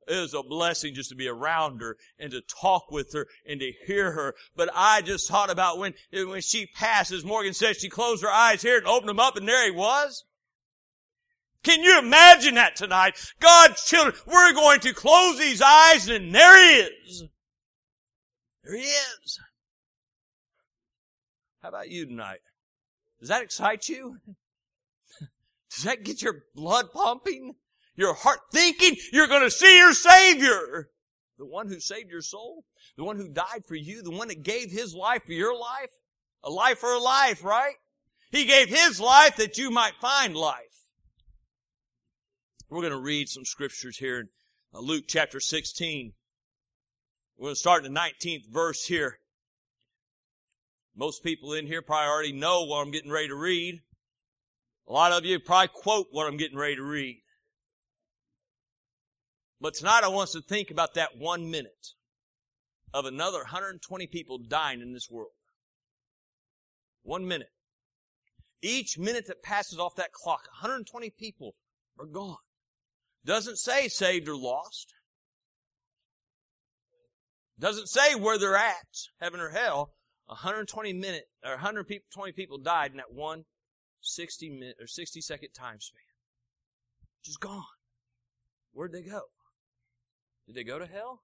It 0.08 0.20
was 0.20 0.34
a 0.34 0.42
blessing 0.42 0.94
just 0.94 1.10
to 1.10 1.16
be 1.16 1.28
around 1.28 1.80
her 1.80 1.96
and 2.18 2.30
to 2.30 2.40
talk 2.40 2.90
with 2.90 3.12
her 3.12 3.26
and 3.46 3.60
to 3.60 3.72
hear 3.86 4.12
her. 4.12 4.34
But 4.56 4.70
I 4.74 5.02
just 5.02 5.28
thought 5.28 5.50
about 5.50 5.78
when, 5.78 5.94
when 6.12 6.40
she 6.40 6.66
passes, 6.66 7.24
Morgan 7.24 7.52
says 7.52 7.76
she 7.76 7.88
closed 7.88 8.22
her 8.22 8.30
eyes 8.30 8.62
here 8.62 8.78
and 8.78 8.86
opened 8.86 9.08
them 9.08 9.20
up 9.20 9.36
and 9.36 9.46
there 9.46 9.64
he 9.64 9.70
was. 9.70 10.24
Can 11.62 11.82
you 11.82 11.98
imagine 11.98 12.54
that 12.54 12.76
tonight? 12.76 13.18
God's 13.40 13.84
children, 13.84 14.14
we're 14.26 14.54
going 14.54 14.80
to 14.80 14.94
close 14.94 15.38
these 15.38 15.60
eyes 15.60 16.08
and 16.08 16.34
there 16.34 16.58
he 16.58 16.80
is. 16.80 17.24
There 18.64 18.76
he 18.76 18.84
is. 18.84 19.40
How 21.62 21.68
about 21.68 21.90
you 21.90 22.06
tonight? 22.06 22.40
Does 23.20 23.28
that 23.28 23.42
excite 23.42 23.88
you? 23.88 24.18
Does 25.70 25.84
that 25.84 26.04
get 26.04 26.22
your 26.22 26.44
blood 26.54 26.92
pumping? 26.92 27.56
Your 27.98 28.14
heart 28.14 28.38
thinking 28.52 28.94
you're 29.12 29.26
going 29.26 29.42
to 29.42 29.50
see 29.50 29.76
your 29.76 29.92
Savior? 29.92 30.88
The 31.36 31.44
one 31.44 31.66
who 31.66 31.80
saved 31.80 32.12
your 32.12 32.22
soul? 32.22 32.64
The 32.96 33.02
one 33.02 33.16
who 33.16 33.28
died 33.28 33.64
for 33.66 33.74
you? 33.74 34.02
The 34.02 34.12
one 34.12 34.28
that 34.28 34.44
gave 34.44 34.70
His 34.70 34.94
life 34.94 35.24
for 35.26 35.32
your 35.32 35.58
life? 35.58 35.90
A 36.44 36.50
life 36.50 36.78
for 36.78 36.92
a 36.92 37.00
life, 37.00 37.42
right? 37.42 37.74
He 38.30 38.44
gave 38.44 38.68
His 38.68 39.00
life 39.00 39.34
that 39.36 39.58
you 39.58 39.72
might 39.72 39.94
find 40.00 40.36
life. 40.36 40.62
We're 42.70 42.82
going 42.82 42.92
to 42.92 43.00
read 43.00 43.28
some 43.28 43.44
scriptures 43.44 43.98
here 43.98 44.20
in 44.20 44.28
uh, 44.72 44.78
Luke 44.78 45.06
chapter 45.08 45.40
16. 45.40 46.12
We're 47.36 47.46
going 47.46 47.54
to 47.54 47.58
start 47.58 47.84
in 47.84 47.92
the 47.92 47.98
19th 47.98 48.48
verse 48.48 48.84
here. 48.84 49.18
Most 50.94 51.24
people 51.24 51.52
in 51.52 51.66
here 51.66 51.82
probably 51.82 52.08
already 52.08 52.32
know 52.32 52.62
what 52.62 52.80
I'm 52.80 52.92
getting 52.92 53.10
ready 53.10 53.28
to 53.28 53.34
read. 53.34 53.80
A 54.86 54.92
lot 54.92 55.10
of 55.10 55.24
you 55.24 55.40
probably 55.40 55.70
quote 55.74 56.06
what 56.12 56.28
I'm 56.28 56.36
getting 56.36 56.58
ready 56.58 56.76
to 56.76 56.84
read. 56.84 57.22
But 59.60 59.74
tonight 59.74 60.04
I 60.04 60.08
want 60.08 60.28
us 60.28 60.32
to 60.32 60.40
think 60.40 60.70
about 60.70 60.94
that 60.94 61.18
one 61.18 61.50
minute 61.50 61.94
of 62.94 63.06
another 63.06 63.38
120 63.38 64.06
people 64.06 64.38
dying 64.38 64.80
in 64.80 64.92
this 64.92 65.08
world. 65.10 65.32
One 67.02 67.26
minute. 67.26 67.50
Each 68.62 68.98
minute 68.98 69.26
that 69.26 69.42
passes 69.42 69.78
off 69.78 69.94
that 69.96 70.12
clock, 70.12 70.46
120 70.60 71.10
people 71.10 71.54
are 71.98 72.06
gone. 72.06 72.36
Doesn't 73.24 73.58
say 73.58 73.88
saved 73.88 74.28
or 74.28 74.36
lost. 74.36 74.94
Doesn't 77.58 77.88
say 77.88 78.14
where 78.14 78.38
they're 78.38 78.56
at, 78.56 78.86
heaven 79.20 79.40
or 79.40 79.50
hell. 79.50 79.92
120 80.26 80.92
minute 80.92 81.24
or 81.44 81.52
120 81.52 82.32
people 82.32 82.58
died 82.58 82.90
in 82.90 82.98
that 82.98 83.12
one 83.12 83.44
60 84.00 84.50
minute 84.50 84.76
or 84.80 84.86
60 84.86 85.20
second 85.20 85.48
time 85.52 85.80
span. 85.80 86.00
Just 87.24 87.40
gone. 87.40 87.64
Where'd 88.72 88.92
they 88.92 89.02
go? 89.02 89.22
Did 90.48 90.56
they 90.56 90.64
go 90.64 90.78
to 90.78 90.86
hell? 90.86 91.20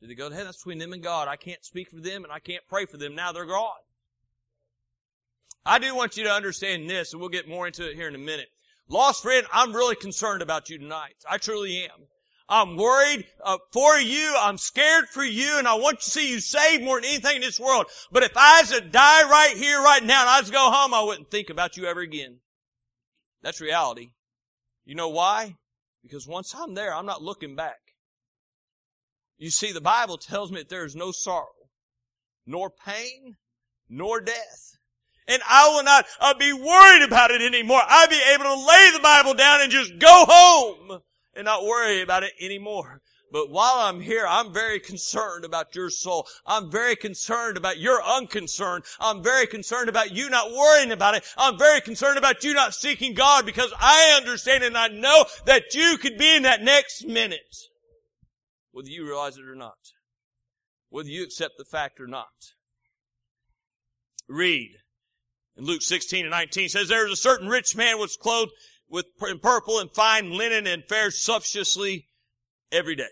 Did 0.00 0.08
they 0.08 0.14
go 0.14 0.30
to 0.30 0.34
hell? 0.34 0.46
That's 0.46 0.56
between 0.56 0.78
them 0.78 0.94
and 0.94 1.02
God. 1.02 1.28
I 1.28 1.36
can't 1.36 1.64
speak 1.64 1.90
for 1.90 2.00
them 2.00 2.24
and 2.24 2.32
I 2.32 2.38
can't 2.38 2.66
pray 2.68 2.86
for 2.86 2.96
them. 2.96 3.14
Now 3.14 3.30
they're 3.30 3.44
gone. 3.44 3.76
I 5.64 5.78
do 5.78 5.94
want 5.94 6.16
you 6.16 6.24
to 6.24 6.30
understand 6.30 6.88
this, 6.88 7.12
and 7.12 7.20
we'll 7.20 7.28
get 7.28 7.48
more 7.48 7.66
into 7.66 7.88
it 7.90 7.96
here 7.96 8.08
in 8.08 8.14
a 8.14 8.18
minute. 8.18 8.48
Lost 8.88 9.22
friend, 9.22 9.46
I'm 9.52 9.74
really 9.74 9.96
concerned 9.96 10.40
about 10.40 10.70
you 10.70 10.78
tonight. 10.78 11.16
I 11.28 11.38
truly 11.38 11.84
am. 11.84 12.06
I'm 12.48 12.76
worried 12.76 13.26
uh, 13.44 13.58
for 13.72 13.98
you. 13.98 14.32
I'm 14.38 14.58
scared 14.58 15.08
for 15.08 15.24
you, 15.24 15.58
and 15.58 15.66
I 15.66 15.74
want 15.74 16.00
to 16.00 16.10
see 16.10 16.30
you 16.30 16.38
saved 16.38 16.84
more 16.84 17.00
than 17.00 17.10
anything 17.10 17.36
in 17.36 17.42
this 17.42 17.58
world. 17.58 17.86
But 18.12 18.22
if 18.22 18.36
I 18.36 18.60
was 18.60 18.70
to 18.70 18.80
die 18.80 19.28
right 19.28 19.56
here, 19.56 19.78
right 19.82 20.04
now, 20.04 20.20
and 20.20 20.30
I 20.30 20.38
was 20.38 20.46
to 20.46 20.54
go 20.54 20.70
home, 20.70 20.94
I 20.94 21.02
wouldn't 21.02 21.32
think 21.32 21.50
about 21.50 21.76
you 21.76 21.86
ever 21.86 22.00
again. 22.00 22.38
That's 23.42 23.60
reality. 23.60 24.10
You 24.84 24.94
know 24.94 25.08
why? 25.08 25.56
Because 26.02 26.28
once 26.28 26.54
I'm 26.54 26.74
there, 26.74 26.94
I'm 26.94 27.06
not 27.06 27.22
looking 27.22 27.56
back. 27.56 27.85
You 29.38 29.50
see, 29.50 29.72
the 29.72 29.80
Bible 29.80 30.18
tells 30.18 30.50
me 30.50 30.58
that 30.58 30.68
there 30.68 30.84
is 30.84 30.96
no 30.96 31.12
sorrow, 31.12 31.68
nor 32.46 32.70
pain, 32.70 33.36
nor 33.88 34.20
death 34.20 34.76
and 35.28 35.42
I 35.48 35.68
will 35.68 35.84
not 35.84 36.06
uh, 36.20 36.34
be 36.34 36.52
worried 36.52 37.02
about 37.02 37.30
it 37.30 37.42
anymore. 37.42 37.82
I'll 37.86 38.08
be 38.08 38.20
able 38.34 38.44
to 38.44 38.66
lay 38.66 38.90
the 38.92 39.00
Bible 39.02 39.34
down 39.34 39.60
and 39.60 39.70
just 39.70 39.98
go 39.98 40.24
home 40.28 41.00
and 41.34 41.44
not 41.44 41.64
worry 41.64 42.02
about 42.02 42.22
it 42.22 42.32
anymore. 42.40 43.00
But 43.32 43.50
while 43.50 43.74
I'm 43.78 44.00
here, 44.00 44.24
I'm 44.26 44.54
very 44.54 44.78
concerned 44.78 45.44
about 45.44 45.74
your 45.74 45.90
soul. 45.90 46.28
I'm 46.46 46.70
very 46.70 46.94
concerned 46.94 47.56
about 47.56 47.78
your 47.78 48.00
unconcern. 48.00 48.82
I'm 49.00 49.22
very 49.22 49.48
concerned 49.48 49.88
about 49.88 50.12
you 50.12 50.30
not 50.30 50.52
worrying 50.52 50.92
about 50.92 51.16
it. 51.16 51.24
I'm 51.36 51.58
very 51.58 51.80
concerned 51.80 52.18
about 52.18 52.44
you 52.44 52.54
not 52.54 52.72
seeking 52.72 53.14
God 53.14 53.44
because 53.44 53.74
I 53.78 54.14
understand 54.16 54.62
and 54.62 54.78
I 54.78 54.88
know 54.88 55.24
that 55.44 55.74
you 55.74 55.98
could 55.98 56.16
be 56.16 56.36
in 56.36 56.44
that 56.44 56.62
next 56.62 57.04
minute. 57.04 57.56
Whether 58.76 58.90
you 58.90 59.06
realize 59.06 59.38
it 59.38 59.48
or 59.48 59.54
not. 59.54 59.78
Whether 60.90 61.08
you 61.08 61.24
accept 61.24 61.54
the 61.56 61.64
fact 61.64 61.98
or 61.98 62.06
not. 62.06 62.52
Read 64.28 64.72
in 65.56 65.64
Luke 65.64 65.80
16 65.80 66.26
and 66.26 66.30
19 66.30 66.68
says, 66.68 66.88
There 66.88 67.04
was 67.04 67.12
a 67.12 67.16
certain 67.16 67.48
rich 67.48 67.74
man 67.74 67.98
was 67.98 68.18
clothed 68.18 68.52
with 68.86 69.06
purple 69.16 69.78
and 69.78 69.90
fine 69.90 70.30
linen 70.30 70.66
and 70.66 70.84
fared 70.84 71.14
sumptuously 71.14 72.08
every 72.70 72.94
day. 72.94 73.04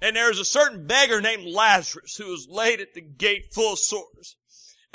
And 0.00 0.16
there 0.16 0.28
was 0.28 0.38
a 0.38 0.44
certain 0.44 0.86
beggar 0.86 1.20
named 1.20 1.44
Lazarus 1.44 2.16
who 2.16 2.30
was 2.30 2.48
laid 2.48 2.80
at 2.80 2.94
the 2.94 3.02
gate 3.02 3.52
full 3.52 3.74
of 3.74 3.78
sores 3.78 4.36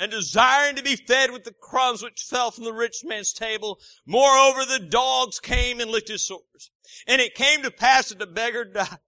and 0.00 0.10
desiring 0.10 0.74
to 0.74 0.82
be 0.82 0.96
fed 0.96 1.30
with 1.30 1.44
the 1.44 1.54
crumbs 1.54 2.02
which 2.02 2.26
fell 2.28 2.50
from 2.50 2.64
the 2.64 2.72
rich 2.72 3.04
man's 3.04 3.32
table. 3.32 3.78
Moreover, 4.04 4.64
the 4.64 4.80
dogs 4.80 5.38
came 5.38 5.78
and 5.78 5.88
licked 5.88 6.08
his 6.08 6.26
sores. 6.26 6.72
And 7.06 7.20
it 7.20 7.36
came 7.36 7.62
to 7.62 7.70
pass 7.70 8.08
that 8.08 8.18
the 8.18 8.26
beggar 8.26 8.64
died. 8.64 8.98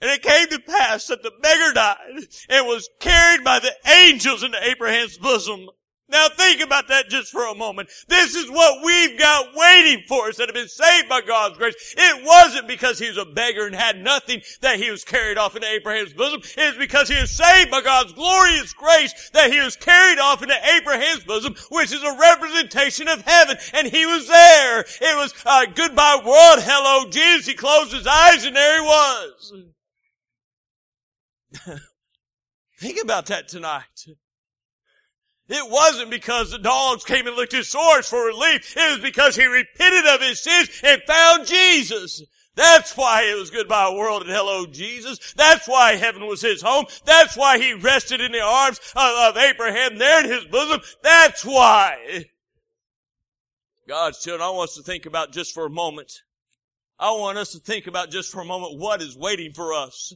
And 0.00 0.10
it 0.10 0.22
came 0.22 0.48
to 0.48 0.58
pass 0.58 1.06
that 1.06 1.22
the 1.22 1.32
beggar 1.40 1.72
died 1.72 2.26
and 2.50 2.66
was 2.66 2.90
carried 3.00 3.42
by 3.42 3.58
the 3.58 3.72
angels 3.90 4.42
into 4.42 4.62
Abraham's 4.62 5.16
bosom. 5.16 5.70
Now 6.06 6.28
think 6.28 6.60
about 6.60 6.88
that 6.88 7.08
just 7.08 7.32
for 7.32 7.46
a 7.46 7.54
moment. 7.54 7.88
This 8.08 8.34
is 8.34 8.50
what 8.50 8.84
we've 8.84 9.18
got 9.18 9.54
waiting 9.54 10.04
for 10.06 10.28
us 10.28 10.36
that 10.36 10.48
have 10.48 10.54
been 10.54 10.68
saved 10.68 11.08
by 11.08 11.22
God's 11.22 11.56
grace. 11.56 11.74
It 11.96 12.24
wasn't 12.24 12.68
because 12.68 12.98
he 12.98 13.08
was 13.08 13.16
a 13.16 13.24
beggar 13.24 13.66
and 13.66 13.74
had 13.74 14.02
nothing 14.02 14.42
that 14.60 14.78
he 14.78 14.90
was 14.90 15.02
carried 15.02 15.38
off 15.38 15.56
into 15.56 15.66
Abraham's 15.66 16.12
bosom. 16.12 16.42
It 16.58 16.66
was 16.66 16.76
because 16.76 17.08
he 17.08 17.18
was 17.18 17.30
saved 17.30 17.70
by 17.70 17.80
God's 17.80 18.12
glorious 18.12 18.74
grace 18.74 19.30
that 19.32 19.50
he 19.50 19.60
was 19.60 19.76
carried 19.76 20.18
off 20.18 20.42
into 20.42 20.54
Abraham's 20.76 21.24
bosom, 21.24 21.54
which 21.70 21.90
is 21.90 22.02
a 22.02 22.18
representation 22.18 23.08
of 23.08 23.22
heaven. 23.22 23.56
And 23.72 23.88
he 23.88 24.04
was 24.04 24.28
there. 24.28 24.80
It 24.80 25.16
was, 25.16 25.32
uh, 25.46 25.64
goodbye 25.74 26.20
world, 26.22 26.58
hello 26.60 27.08
Jesus. 27.08 27.46
He 27.46 27.54
closed 27.54 27.94
his 27.94 28.06
eyes 28.06 28.44
and 28.44 28.54
there 28.54 28.82
he 28.82 28.86
was. 28.86 29.52
Think 32.78 33.02
about 33.02 33.24
that 33.26 33.48
tonight. 33.48 34.06
It 35.48 35.70
wasn't 35.70 36.10
because 36.10 36.50
the 36.50 36.58
dogs 36.58 37.04
came 37.04 37.26
and 37.26 37.36
licked 37.36 37.52
his 37.52 37.68
sores 37.68 38.08
for 38.08 38.26
relief. 38.26 38.74
It 38.76 38.92
was 38.92 39.00
because 39.00 39.36
he 39.36 39.44
repented 39.44 40.06
of 40.06 40.22
his 40.22 40.40
sins 40.40 40.70
and 40.82 41.02
found 41.02 41.46
Jesus. 41.46 42.22
That's 42.56 42.96
why 42.96 43.24
it 43.24 43.38
was 43.38 43.50
goodbye 43.50 43.92
world 43.92 44.22
and 44.22 44.30
hello 44.30 44.64
Jesus. 44.64 45.34
That's 45.36 45.68
why 45.68 45.96
heaven 45.96 46.26
was 46.26 46.40
his 46.40 46.62
home. 46.62 46.86
That's 47.04 47.36
why 47.36 47.58
he 47.58 47.74
rested 47.74 48.20
in 48.20 48.32
the 48.32 48.40
arms 48.40 48.80
of, 48.96 49.36
of 49.36 49.36
Abraham 49.36 49.98
there 49.98 50.24
in 50.24 50.30
his 50.30 50.44
bosom. 50.44 50.80
That's 51.02 51.44
why. 51.44 52.26
God's 53.86 54.22
children, 54.22 54.46
I 54.46 54.50
want 54.50 54.70
us 54.70 54.76
to 54.76 54.82
think 54.82 55.04
about 55.04 55.32
just 55.32 55.52
for 55.52 55.66
a 55.66 55.70
moment. 55.70 56.22
I 56.98 57.10
want 57.10 57.36
us 57.36 57.52
to 57.52 57.58
think 57.58 57.86
about 57.86 58.10
just 58.10 58.32
for 58.32 58.40
a 58.40 58.46
moment 58.46 58.78
what 58.78 59.02
is 59.02 59.16
waiting 59.16 59.52
for 59.52 59.74
us 59.74 60.14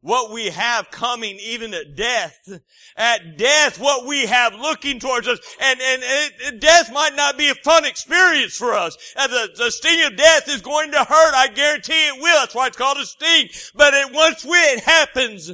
what 0.00 0.30
we 0.32 0.46
have 0.46 0.90
coming 0.90 1.38
even 1.40 1.74
at 1.74 1.96
death. 1.96 2.48
At 2.96 3.36
death, 3.36 3.80
what 3.80 4.06
we 4.06 4.26
have 4.26 4.54
looking 4.54 5.00
towards 5.00 5.26
us. 5.26 5.38
And, 5.60 5.80
and, 5.80 6.60
death 6.60 6.92
might 6.92 7.16
not 7.16 7.36
be 7.36 7.48
a 7.48 7.54
fun 7.54 7.84
experience 7.84 8.56
for 8.56 8.74
us. 8.74 8.96
And 9.16 9.32
the, 9.32 9.50
the 9.56 9.70
sting 9.70 10.04
of 10.06 10.16
death 10.16 10.48
is 10.48 10.60
going 10.60 10.92
to 10.92 10.98
hurt. 10.98 11.34
I 11.34 11.48
guarantee 11.48 12.08
it 12.08 12.22
will. 12.22 12.40
That's 12.40 12.54
why 12.54 12.68
it's 12.68 12.76
called 12.76 12.98
a 12.98 13.06
sting. 13.06 13.48
But 13.74 13.94
it, 13.94 14.12
once 14.12 14.44
it 14.46 14.84
happens, 14.84 15.52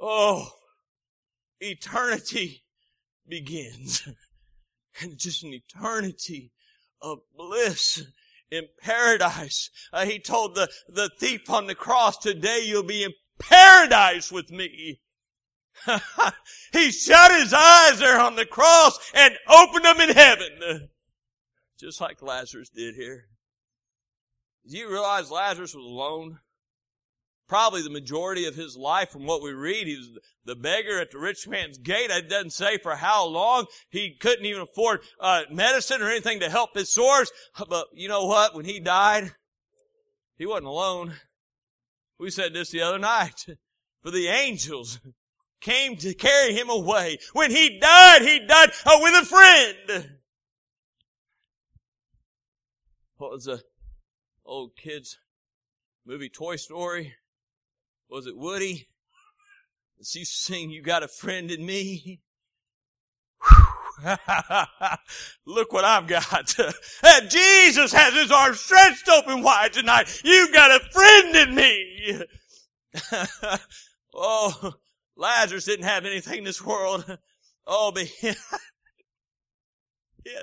oh, 0.00 0.48
eternity 1.60 2.62
begins. 3.28 4.02
and 5.00 5.12
it's 5.12 5.24
just 5.24 5.42
an 5.42 5.52
eternity 5.52 6.52
of 7.00 7.18
bliss 7.36 8.04
in 8.52 8.64
paradise. 8.80 9.70
Uh, 9.92 10.04
he 10.04 10.20
told 10.20 10.54
the, 10.54 10.68
the 10.88 11.10
thief 11.18 11.50
on 11.50 11.66
the 11.66 11.74
cross, 11.74 12.18
today 12.18 12.60
you'll 12.64 12.82
be 12.82 13.02
in 13.02 13.12
paradise 13.38 14.30
with 14.30 14.50
me. 14.50 15.00
he 16.72 16.90
shut 16.90 17.40
his 17.40 17.52
eyes 17.52 17.98
there 17.98 18.20
on 18.20 18.36
the 18.36 18.46
cross 18.46 18.98
and 19.14 19.34
opened 19.48 19.84
them 19.84 20.00
in 20.00 20.10
heaven. 20.10 20.88
Just 21.78 22.00
like 22.00 22.22
Lazarus 22.22 22.68
did 22.68 22.94
here. 22.94 23.26
Did 24.64 24.78
you 24.78 24.90
realize 24.90 25.30
Lazarus 25.30 25.74
was 25.74 25.84
alone? 25.84 26.38
probably 27.52 27.82
the 27.82 27.90
majority 27.90 28.46
of 28.46 28.54
his 28.54 28.78
life 28.78 29.10
from 29.10 29.26
what 29.26 29.42
we 29.42 29.52
read. 29.52 29.86
He 29.86 29.94
was 29.94 30.08
the 30.46 30.56
beggar 30.56 30.98
at 30.98 31.10
the 31.10 31.18
rich 31.18 31.46
man's 31.46 31.76
gate. 31.76 32.08
It 32.08 32.30
doesn't 32.30 32.54
say 32.54 32.78
for 32.78 32.96
how 32.96 33.26
long. 33.26 33.66
He 33.90 34.16
couldn't 34.18 34.46
even 34.46 34.62
afford 34.62 35.00
uh, 35.20 35.42
medicine 35.50 36.00
or 36.00 36.08
anything 36.08 36.40
to 36.40 36.48
help 36.48 36.74
his 36.74 36.90
sores. 36.90 37.30
But 37.68 37.88
you 37.92 38.08
know 38.08 38.24
what? 38.24 38.54
When 38.54 38.64
he 38.64 38.80
died, 38.80 39.32
he 40.38 40.46
wasn't 40.46 40.68
alone. 40.68 41.16
We 42.18 42.30
said 42.30 42.52
this 42.54 42.70
the 42.70 42.82
other 42.82 42.98
night. 42.98 43.46
For 44.02 44.10
the 44.10 44.28
angels 44.28 45.00
came 45.60 45.96
to 45.96 46.14
carry 46.14 46.54
him 46.54 46.68
away. 46.68 47.18
When 47.32 47.50
he 47.50 47.78
died, 47.78 48.22
he 48.22 48.40
died 48.40 48.70
uh, 48.84 48.98
with 49.00 49.22
a 49.22 49.26
friend. 49.26 50.18
What 53.16 53.30
was 53.30 53.44
the 53.44 53.62
old 54.44 54.76
kids 54.76 55.18
movie 56.04 56.28
Toy 56.28 56.56
Story? 56.56 57.14
Was 58.10 58.26
it 58.26 58.36
Woody? 58.36 58.88
Does 59.98 60.12
he 60.12 60.24
sing, 60.24 60.70
You 60.70 60.82
Got 60.82 61.04
a 61.04 61.08
Friend 61.08 61.48
in 61.50 61.64
Me? 61.64 62.20
Look 65.46 65.72
what 65.72 65.84
I've 65.84 66.06
got. 66.06 66.54
Jesus 67.28 67.92
has 67.92 68.14
his 68.14 68.30
arms 68.30 68.60
stretched 68.60 69.08
open 69.08 69.42
wide 69.42 69.72
tonight. 69.72 70.20
You've 70.24 70.52
got 70.52 70.70
a 70.70 70.80
friend 70.90 71.36
in 71.36 71.54
me. 71.54 72.22
oh, 74.14 74.74
Lazarus 75.16 75.64
didn't 75.64 75.86
have 75.86 76.04
anything 76.04 76.38
in 76.38 76.44
this 76.44 76.64
world. 76.64 77.18
Oh, 77.66 77.92
but 77.92 78.04
he 78.04 78.28
had 78.28 78.36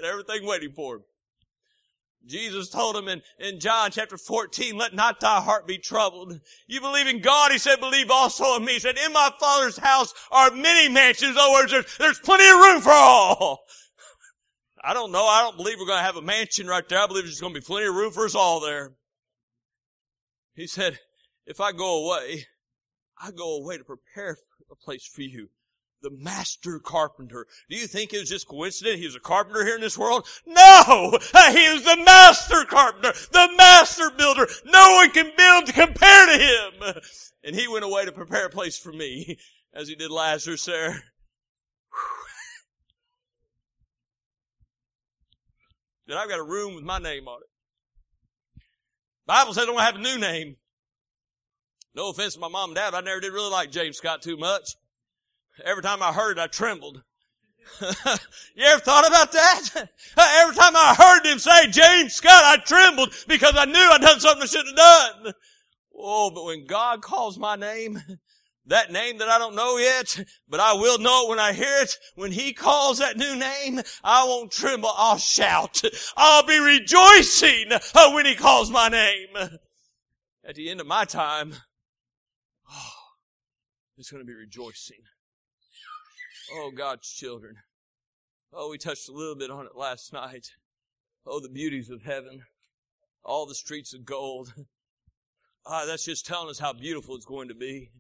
everything 0.04 0.46
waiting 0.46 0.72
for 0.72 0.98
him. 0.98 1.04
Jesus 2.26 2.70
told 2.70 2.96
him 2.96 3.08
in, 3.08 3.22
in 3.40 3.60
John 3.60 3.92
chapter 3.92 4.18
14, 4.18 4.78
let 4.78 4.94
not 4.94 5.20
thy 5.20 5.42
heart 5.42 5.66
be 5.66 5.78
troubled. 5.78 6.40
You 6.68 6.82
believe 6.82 7.08
in 7.08 7.22
God, 7.22 7.52
he 7.52 7.58
said, 7.58 7.80
believe 7.80 8.12
also 8.12 8.56
in 8.58 8.66
me. 8.66 8.74
He 8.74 8.80
said, 8.80 8.98
in 8.98 9.14
my 9.14 9.32
father's 9.40 9.78
house 9.78 10.14
are 10.32 10.52
many 10.52 10.90
mansions. 10.90 11.32
In 11.32 11.38
other 11.38 11.54
words, 11.54 11.72
there's, 11.72 11.98
there's 11.98 12.20
plenty 12.20 12.48
of 12.48 12.56
room 12.56 12.82
for 12.82 12.92
all. 12.92 13.66
I 14.84 14.94
don't 14.94 15.12
know. 15.12 15.26
I 15.26 15.42
don't 15.42 15.58
believe 15.58 15.78
we're 15.80 15.88
going 15.88 16.00
to 16.00 16.06
have 16.06 16.18
a 16.18 16.22
mansion 16.22 16.68
right 16.68 16.88
there. 16.88 17.00
I 17.00 17.08
believe 17.08 17.24
there's 17.24 17.42
going 17.42 17.54
to 17.54 17.60
be 17.60 17.66
plenty 17.66 17.88
of 17.88 17.96
room 17.96 18.12
for 18.12 18.26
us 18.26 18.36
all 18.36 18.60
there. 18.60 18.94
He 20.54 20.68
said, 20.68 21.00
if 21.46 21.60
I 21.60 21.72
go 21.72 22.06
away, 22.06 22.46
I 23.22 23.32
go 23.32 23.58
away 23.58 23.78
to 23.78 23.84
prepare 23.84 24.38
a 24.70 24.76
place 24.76 25.06
for 25.06 25.22
you 25.22 25.50
the 26.02 26.12
master 26.12 26.80
carpenter. 26.80 27.46
Do 27.70 27.76
you 27.76 27.88
think 27.88 28.14
it 28.14 28.20
was 28.20 28.30
just 28.30 28.48
coincidence 28.48 29.00
he 29.00 29.06
was 29.06 29.16
a 29.16 29.20
carpenter 29.20 29.66
here 29.66 29.76
in 29.76 29.82
this 29.82 29.98
world? 29.98 30.28
No! 30.46 31.18
Uh, 31.34 31.54
he 31.54 31.74
was 31.74 31.84
the 31.84 32.02
master 32.04 32.66
carpenter, 32.66 33.14
the 33.32 33.50
master 33.58 34.10
builder. 34.18 34.48
No 34.66 34.94
one 34.94 35.12
can 35.12 35.32
build 35.36 35.66
to 35.66 35.74
compare 35.74 36.26
to 36.26 36.34
him. 36.34 37.02
And 37.44 37.56
he 37.56 37.68
went 37.68 37.86
away 37.86 38.06
to 38.06 38.12
prepare 38.12 38.46
a 38.46 38.50
place 38.50 38.78
for 38.78 38.92
me, 38.92 39.38
as 39.74 39.88
he 39.88 39.96
did 39.96 40.12
Lazarus 40.12 40.66
there. 40.66 41.04
Then 46.08 46.18
I've 46.18 46.30
got 46.30 46.40
a 46.40 46.44
room 46.44 46.76
with 46.76 46.84
my 46.84 46.98
name 46.98 47.28
on 47.28 47.40
it. 47.42 48.62
Bible 49.28 49.54
says 49.54 49.64
I 49.64 49.66
don't 49.68 49.80
have 49.80 49.96
a 49.96 50.00
new 50.00 50.18
name. 50.18 50.56
No 51.94 52.10
offense 52.10 52.34
to 52.34 52.40
my 52.40 52.48
mom 52.48 52.72
and 52.72 52.76
dad, 52.76 52.96
I 52.96 53.02
never 53.02 53.20
did 53.20 53.32
really 53.32 53.52
like 53.52 53.72
James 53.72 53.98
Scott 53.98 54.24
too 54.24 54.36
much. 54.36 54.76
Every 55.64 55.84
time 55.84 56.02
I 56.02 56.14
heard 56.14 56.38
it, 56.38 56.42
I 56.42 56.48
trembled. 56.48 57.04
you 57.82 58.66
ever 58.66 58.82
thought 58.82 59.08
about 59.08 59.32
that? 59.32 59.62
Every 60.18 60.56
time 60.56 60.76
I 60.76 60.96
heard 60.98 61.32
him 61.32 61.40
say 61.40 61.68
James 61.70 62.14
Scott, 62.14 62.44
I 62.44 62.58
trembled 62.58 63.14
because 63.28 63.54
I 63.56 63.66
knew 63.66 63.80
I'd 63.80 64.02
done 64.02 64.20
something 64.20 64.44
I 64.44 64.46
shouldn't 64.46 64.80
have 64.80 65.24
done. 65.24 65.34
Oh, 65.96 66.32
but 66.34 66.46
when 66.46 66.66
God 66.66 67.02
calls 67.02 67.38
my 67.38 67.56
name, 67.56 68.02
that 68.66 68.92
name 68.92 69.18
that 69.20 69.30
I 69.30 69.38
don't 69.38 69.56
know 69.56 69.78
yet, 69.78 70.24
but 70.48 70.60
I 70.60 70.74
will 70.74 71.00
know 71.00 71.26
it 71.26 71.30
when 71.30 71.40
I 71.40 71.54
hear 71.54 71.82
it. 71.82 71.96
When 72.16 72.32
He 72.32 72.54
calls 72.54 73.00
that 73.00 73.18
new 73.18 73.36
name, 73.36 73.82
I 74.04 74.26
won't 74.26 74.52
tremble, 74.52 74.92
I'll 74.96 75.18
shout. 75.18 75.82
I'll 76.18 76.46
be 76.46 76.60
rejoicing 76.60 77.72
uh, 77.72 78.12
when 78.12 78.26
He 78.26 78.36
calls 78.36 78.72
my 78.72 78.90
name. 78.90 79.30
At 80.44 80.56
the 80.56 80.70
end 80.70 80.82
of 80.82 80.88
my 80.88 81.06
time, 81.06 81.54
oh, 82.72 82.92
it's 83.98 84.10
going 84.10 84.24
to 84.24 84.28
be 84.28 84.34
rejoicing. 84.34 85.02
Oh, 86.52 86.72
God's 86.72 87.10
children. 87.10 87.56
Oh, 88.52 88.70
we 88.70 88.78
touched 88.78 89.10
a 89.10 89.14
little 89.14 89.36
bit 89.36 89.52
on 89.52 89.66
it 89.66 89.76
last 89.76 90.12
night. 90.14 90.48
Oh, 91.26 91.40
the 91.40 91.50
beauties 91.50 91.90
of 91.90 92.04
heaven. 92.04 92.44
All 93.24 93.46
the 93.46 93.56
streets 93.56 93.94
of 93.94 94.06
gold. 94.06 94.54
Ah, 95.66 95.86
that's 95.86 96.06
just 96.06 96.26
telling 96.26 96.50
us 96.50 96.58
how 96.58 96.74
beautiful 96.74 97.16
it's 97.16 97.26
going 97.26 97.50
to 97.50 97.54
be. 97.54 97.92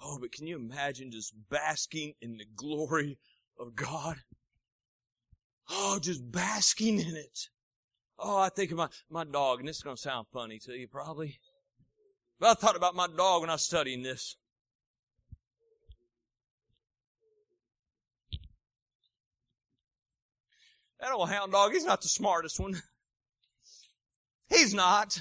Oh, 0.00 0.18
but 0.20 0.30
can 0.30 0.46
you 0.46 0.56
imagine 0.56 1.10
just 1.10 1.34
basking 1.50 2.14
in 2.20 2.36
the 2.36 2.44
glory 2.54 3.18
of 3.58 3.74
God? 3.74 4.18
Oh, 5.68 5.98
just 6.00 6.30
basking 6.30 7.00
in 7.00 7.16
it. 7.16 7.48
Oh, 8.18 8.38
I 8.38 8.50
think 8.50 8.70
of 8.70 8.76
my, 8.76 8.88
my 9.10 9.24
dog, 9.24 9.58
and 9.58 9.68
this 9.68 9.78
is 9.78 9.82
going 9.82 9.96
to 9.96 10.02
sound 10.02 10.26
funny 10.32 10.58
to 10.60 10.72
you 10.72 10.86
probably. 10.86 11.40
But 12.38 12.50
I 12.50 12.54
thought 12.54 12.76
about 12.76 12.94
my 12.94 13.08
dog 13.08 13.40
when 13.40 13.50
I 13.50 13.54
was 13.54 13.62
studying 13.62 14.02
this. 14.02 14.36
That 21.00 21.12
old 21.12 21.28
hound 21.28 21.52
dog, 21.52 21.72
he's 21.72 21.84
not 21.84 22.00
the 22.00 22.08
smartest 22.08 22.58
one. 22.58 22.80
He's 24.48 24.72
not. 24.72 25.20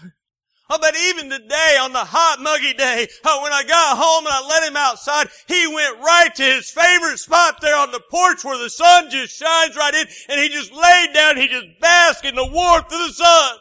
Oh, 0.70 0.80
but 0.82 0.96
even 0.96 1.30
today, 1.30 1.78
on 1.80 1.94
the 1.94 2.00
hot, 2.00 2.40
muggy 2.42 2.74
day, 2.74 3.08
oh, 3.24 3.44
when 3.44 3.54
I 3.54 3.64
got 3.64 3.98
home 3.98 4.26
and 4.26 4.34
I 4.34 4.48
let 4.48 4.68
him 4.68 4.76
outside, 4.76 5.28
he 5.48 5.68
went 5.68 6.00
right 6.00 6.34
to 6.34 6.44
his 6.44 6.72
favorite 6.72 7.20
spot 7.20 7.62
there 7.62 7.78
on 7.78 7.92
the 7.92 8.02
porch 8.10 8.44
where 8.44 8.58
the 8.58 8.70
sun 8.70 9.12
just 9.12 9.38
shines 9.38 9.76
right 9.76 9.94
in, 9.94 10.08
and 10.28 10.42
he 10.42 10.50
just 10.50 10.74
laid 10.74 11.14
down, 11.14 11.38
he 11.38 11.48
just 11.48 11.80
basked 11.80 12.26
in 12.26 12.34
the 12.34 12.48
warmth 12.48 12.86
of 12.86 13.08
the 13.08 13.14
sun. 13.14 13.58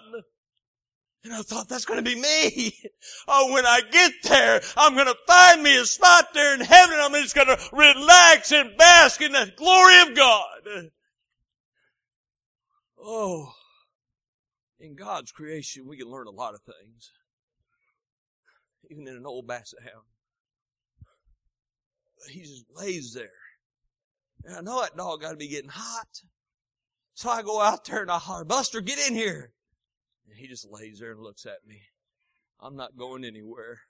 And 1.24 1.34
I 1.34 1.42
thought, 1.42 1.68
that's 1.68 1.84
gonna 1.84 2.02
be 2.02 2.20
me. 2.20 2.74
Oh, 3.28 3.52
when 3.52 3.66
I 3.66 3.82
get 3.90 4.12
there, 4.22 4.62
I'm 4.78 4.96
gonna 4.96 5.14
find 5.26 5.62
me 5.62 5.78
a 5.78 5.84
spot 5.84 6.32
there 6.32 6.54
in 6.54 6.60
heaven, 6.60 6.96
I'm 6.98 7.12
just 7.12 7.34
gonna 7.34 7.58
relax 7.70 8.50
and 8.50 8.76
bask 8.78 9.20
in 9.20 9.32
the 9.32 9.52
glory 9.56 10.00
of 10.00 10.16
God. 10.16 10.90
Oh, 13.06 13.52
in 14.80 14.94
God's 14.94 15.30
creation, 15.30 15.86
we 15.86 15.98
can 15.98 16.08
learn 16.08 16.26
a 16.26 16.30
lot 16.30 16.54
of 16.54 16.62
things. 16.62 17.10
Even 18.90 19.06
in 19.06 19.14
an 19.14 19.26
old 19.26 19.46
basset 19.46 19.80
hound. 19.82 20.04
But 22.18 22.32
He 22.32 22.40
just 22.40 22.64
lays 22.74 23.12
there. 23.12 23.28
And 24.44 24.56
I 24.56 24.60
know 24.60 24.80
that 24.80 24.96
dog 24.96 25.20
got 25.20 25.30
to 25.30 25.36
be 25.36 25.48
getting 25.48 25.70
hot. 25.70 26.22
So 27.14 27.30
I 27.30 27.42
go 27.42 27.60
out 27.60 27.84
there 27.84 28.02
and 28.02 28.10
I 28.10 28.18
holler, 28.18 28.44
Buster, 28.44 28.80
get 28.80 28.98
in 29.08 29.14
here. 29.14 29.52
And 30.28 30.36
he 30.36 30.48
just 30.48 30.66
lays 30.70 30.98
there 30.98 31.12
and 31.12 31.20
looks 31.20 31.46
at 31.46 31.66
me. 31.66 31.80
I'm 32.60 32.76
not 32.76 32.96
going 32.96 33.24
anywhere. 33.24 33.80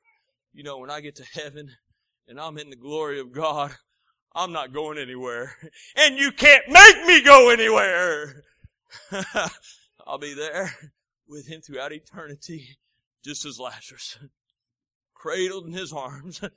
You 0.53 0.62
know, 0.62 0.79
when 0.79 0.90
I 0.90 1.00
get 1.00 1.16
to 1.16 1.24
heaven 1.33 1.70
and 2.29 2.38
I'm 2.38 2.59
in 2.59 2.70
the 2.70 2.77
glory 2.77 3.18
of 3.20 3.33
God, 3.33 3.74
I'm 4.35 4.53
not 4.53 4.72
going 4.72 4.98
anywhere. 4.98 5.57
And 5.96 6.18
you 6.18 6.33
can't 6.33 6.68
make 6.68 7.05
me 7.07 7.22
go 7.22 7.50
anywhere. 7.50 8.42
I'll 10.07 10.19
be 10.19 10.35
there 10.35 10.75
with 11.29 11.47
him 11.47 11.61
throughout 11.61 11.93
eternity, 11.93 12.79
just 13.25 13.45
as 13.45 13.59
Lazarus, 13.59 14.19
cradled 15.15 15.67
in 15.67 15.73
his 15.73 15.93
arms. 15.93 16.41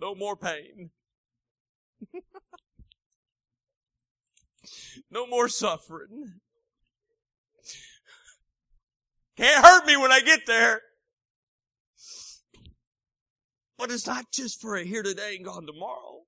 no 0.00 0.14
more 0.14 0.36
pain. 0.36 0.90
no 5.10 5.26
more 5.26 5.48
suffering. 5.48 6.40
Can't 9.36 9.64
hurt 9.64 9.86
me 9.86 9.96
when 9.96 10.12
I 10.12 10.20
get 10.20 10.46
there. 10.46 10.80
But 13.78 13.90
it's 13.90 14.06
not 14.06 14.32
just 14.32 14.60
for 14.60 14.76
a 14.76 14.84
here 14.84 15.02
today 15.02 15.36
and 15.36 15.44
gone 15.44 15.66
tomorrow. 15.66 16.22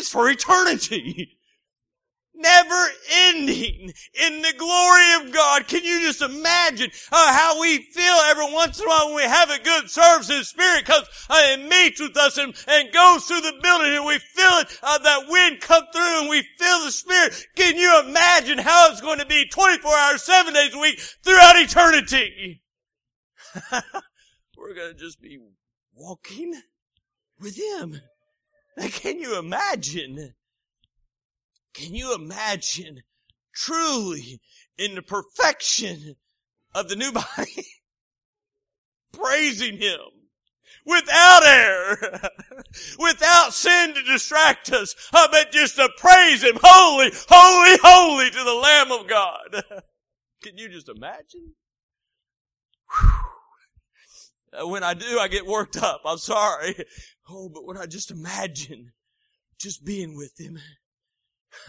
It's 0.00 0.08
for 0.08 0.30
eternity. 0.30 1.36
Never 2.34 2.88
ending 3.26 3.92
in 4.14 4.40
the 4.40 4.54
glory 4.56 5.12
of 5.28 5.34
God. 5.34 5.68
Can 5.68 5.84
you 5.84 6.00
just 6.00 6.22
imagine 6.22 6.90
uh, 7.12 7.34
how 7.34 7.60
we 7.60 7.82
feel 7.82 8.16
every 8.28 8.50
once 8.50 8.80
in 8.80 8.86
a 8.86 8.88
while 8.88 9.08
when 9.08 9.16
we 9.16 9.22
have 9.24 9.50
a 9.50 9.62
good 9.62 9.90
service 9.90 10.30
in 10.30 10.42
spirit 10.44 10.86
comes 10.86 11.06
uh, 11.28 11.38
and 11.48 11.68
meets 11.68 12.00
with 12.00 12.16
us 12.16 12.38
and, 12.38 12.54
and 12.66 12.90
goes 12.94 13.26
through 13.26 13.42
the 13.42 13.60
building 13.62 13.94
and 13.94 14.06
we 14.06 14.18
feel 14.20 14.56
it, 14.60 14.78
uh, 14.82 14.96
that 14.96 15.28
wind 15.28 15.60
come 15.60 15.84
through 15.92 16.20
and 16.20 16.30
we 16.30 16.48
feel 16.58 16.82
the 16.82 16.92
spirit. 16.92 17.46
Can 17.54 17.76
you 17.76 18.00
imagine 18.08 18.56
how 18.56 18.90
it's 18.90 19.02
going 19.02 19.18
to 19.18 19.26
be 19.26 19.46
24 19.48 19.94
hours, 19.94 20.22
7 20.22 20.54
days 20.54 20.74
a 20.74 20.78
week 20.78 20.98
throughout 20.98 21.56
eternity? 21.56 22.62
We're 24.56 24.74
going 24.74 24.94
to 24.94 24.98
just 24.98 25.20
be 25.20 25.38
walking 25.92 26.54
with 27.38 27.58
Him. 27.58 28.00
Can 28.92 29.18
you 29.18 29.38
imagine? 29.38 30.34
Can 31.72 31.94
you 31.94 32.14
imagine 32.14 33.02
truly 33.54 34.40
in 34.78 34.94
the 34.94 35.02
perfection 35.02 36.16
of 36.74 36.88
the 36.88 36.96
new 36.96 37.12
body, 37.36 37.66
praising 39.12 39.78
Him 39.78 40.00
without 40.86 41.42
error, 41.44 42.20
without 42.98 43.52
sin 43.52 43.94
to 43.94 44.02
distract 44.02 44.72
us, 44.72 44.94
uh, 45.12 45.28
but 45.30 45.52
just 45.52 45.76
to 45.76 45.88
praise 45.98 46.42
Him, 46.42 46.58
holy, 46.62 47.10
holy, 47.28 47.78
holy 47.82 48.30
to 48.30 48.44
the 48.44 48.54
Lamb 48.54 48.92
of 48.92 49.08
God. 49.08 49.84
Can 50.42 50.56
you 50.56 50.68
just 50.68 50.88
imagine? 50.88 51.54
Whew. 54.52 54.68
When 54.68 54.82
I 54.82 54.94
do, 54.94 55.18
I 55.18 55.28
get 55.28 55.46
worked 55.46 55.76
up. 55.76 56.02
I'm 56.04 56.18
sorry. 56.18 56.74
Oh, 57.32 57.48
but 57.48 57.64
when 57.64 57.76
I 57.76 57.86
just 57.86 58.10
imagine 58.10 58.90
just 59.56 59.84
being 59.84 60.16
with 60.16 60.32
Him, 60.36 60.58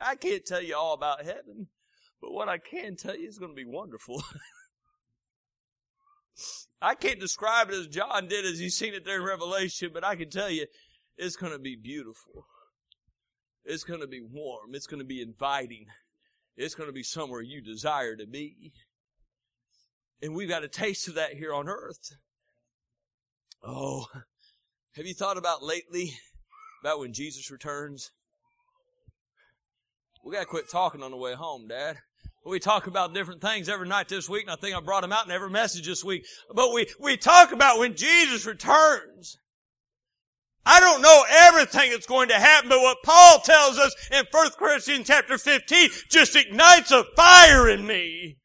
I 0.00 0.14
can't 0.14 0.46
tell 0.46 0.62
you 0.62 0.76
all 0.76 0.94
about 0.94 1.24
heaven, 1.24 1.66
but 2.20 2.30
what 2.30 2.48
I 2.48 2.58
can 2.58 2.94
tell 2.94 3.16
you 3.16 3.26
is 3.26 3.38
going 3.38 3.50
to 3.50 3.56
be 3.56 3.64
wonderful. 3.66 4.22
I 6.80 6.94
can't 6.94 7.18
describe 7.18 7.70
it 7.70 7.74
as 7.74 7.88
John 7.88 8.28
did 8.28 8.44
as 8.44 8.60
he's 8.60 8.76
seen 8.76 8.94
it 8.94 9.04
there 9.04 9.18
in 9.18 9.24
Revelation, 9.24 9.90
but 9.92 10.04
I 10.04 10.14
can 10.14 10.30
tell 10.30 10.50
you 10.50 10.66
it's 11.16 11.34
going 11.34 11.52
to 11.52 11.58
be 11.58 11.74
beautiful. 11.74 12.46
It's 13.64 13.84
going 13.84 14.00
to 14.00 14.08
be 14.08 14.20
warm. 14.20 14.74
It's 14.74 14.86
going 14.86 15.00
to 15.00 15.06
be 15.06 15.20
inviting. 15.20 15.86
It's 16.56 16.74
going 16.74 16.88
to 16.88 16.92
be 16.92 17.02
somewhere 17.02 17.42
you 17.42 17.60
desire 17.60 18.16
to 18.16 18.26
be. 18.26 18.72
And 20.22 20.36
we've 20.36 20.48
got 20.48 20.62
a 20.62 20.68
taste 20.68 21.08
of 21.08 21.16
that 21.16 21.34
here 21.34 21.52
on 21.52 21.68
earth. 21.68 22.16
Oh, 23.64 24.06
have 24.94 25.04
you 25.04 25.14
thought 25.14 25.36
about 25.36 25.64
lately 25.64 26.12
about 26.80 27.00
when 27.00 27.12
Jesus 27.12 27.50
returns? 27.50 28.12
We 30.24 30.32
got 30.32 30.40
to 30.40 30.46
quit 30.46 30.70
talking 30.70 31.02
on 31.02 31.10
the 31.10 31.16
way 31.16 31.34
home, 31.34 31.66
Dad. 31.66 31.98
We 32.44 32.60
talk 32.60 32.86
about 32.86 33.14
different 33.14 33.40
things 33.40 33.68
every 33.68 33.88
night 33.88 34.08
this 34.08 34.28
week, 34.28 34.42
and 34.42 34.50
I 34.50 34.56
think 34.56 34.76
I 34.76 34.80
brought 34.80 35.02
them 35.02 35.12
out 35.12 35.26
in 35.26 35.32
every 35.32 35.50
message 35.50 35.86
this 35.86 36.04
week. 36.04 36.24
But 36.52 36.72
we, 36.72 36.86
we 37.00 37.16
talk 37.16 37.52
about 37.52 37.78
when 37.78 37.96
Jesus 37.96 38.46
returns. 38.46 39.38
I 40.64 40.78
don't 40.78 41.02
know 41.02 41.24
everything 41.28 41.90
that's 41.90 42.06
going 42.06 42.28
to 42.28 42.34
happen, 42.34 42.68
but 42.68 42.80
what 42.80 42.98
Paul 43.04 43.40
tells 43.40 43.78
us 43.78 43.94
in 44.12 44.24
1 44.30 44.50
Corinthians 44.58 45.06
chapter 45.08 45.38
15 45.38 45.90
just 46.08 46.36
ignites 46.36 46.92
a 46.92 47.04
fire 47.16 47.68
in 47.68 47.86
me. 47.86 48.38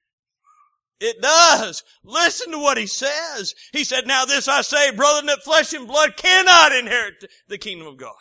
It 0.99 1.21
does. 1.21 1.83
Listen 2.03 2.51
to 2.51 2.57
what 2.57 2.77
he 2.77 2.87
says. 2.87 3.53
He 3.71 3.83
said, 3.83 4.07
now 4.07 4.25
this 4.25 4.47
I 4.47 4.61
say, 4.61 4.91
brother, 4.91 5.25
that 5.27 5.43
flesh 5.43 5.73
and 5.73 5.87
blood 5.87 6.17
cannot 6.17 6.71
inherit 6.71 7.25
the 7.47 7.57
kingdom 7.57 7.87
of 7.87 7.97
God. 7.97 8.15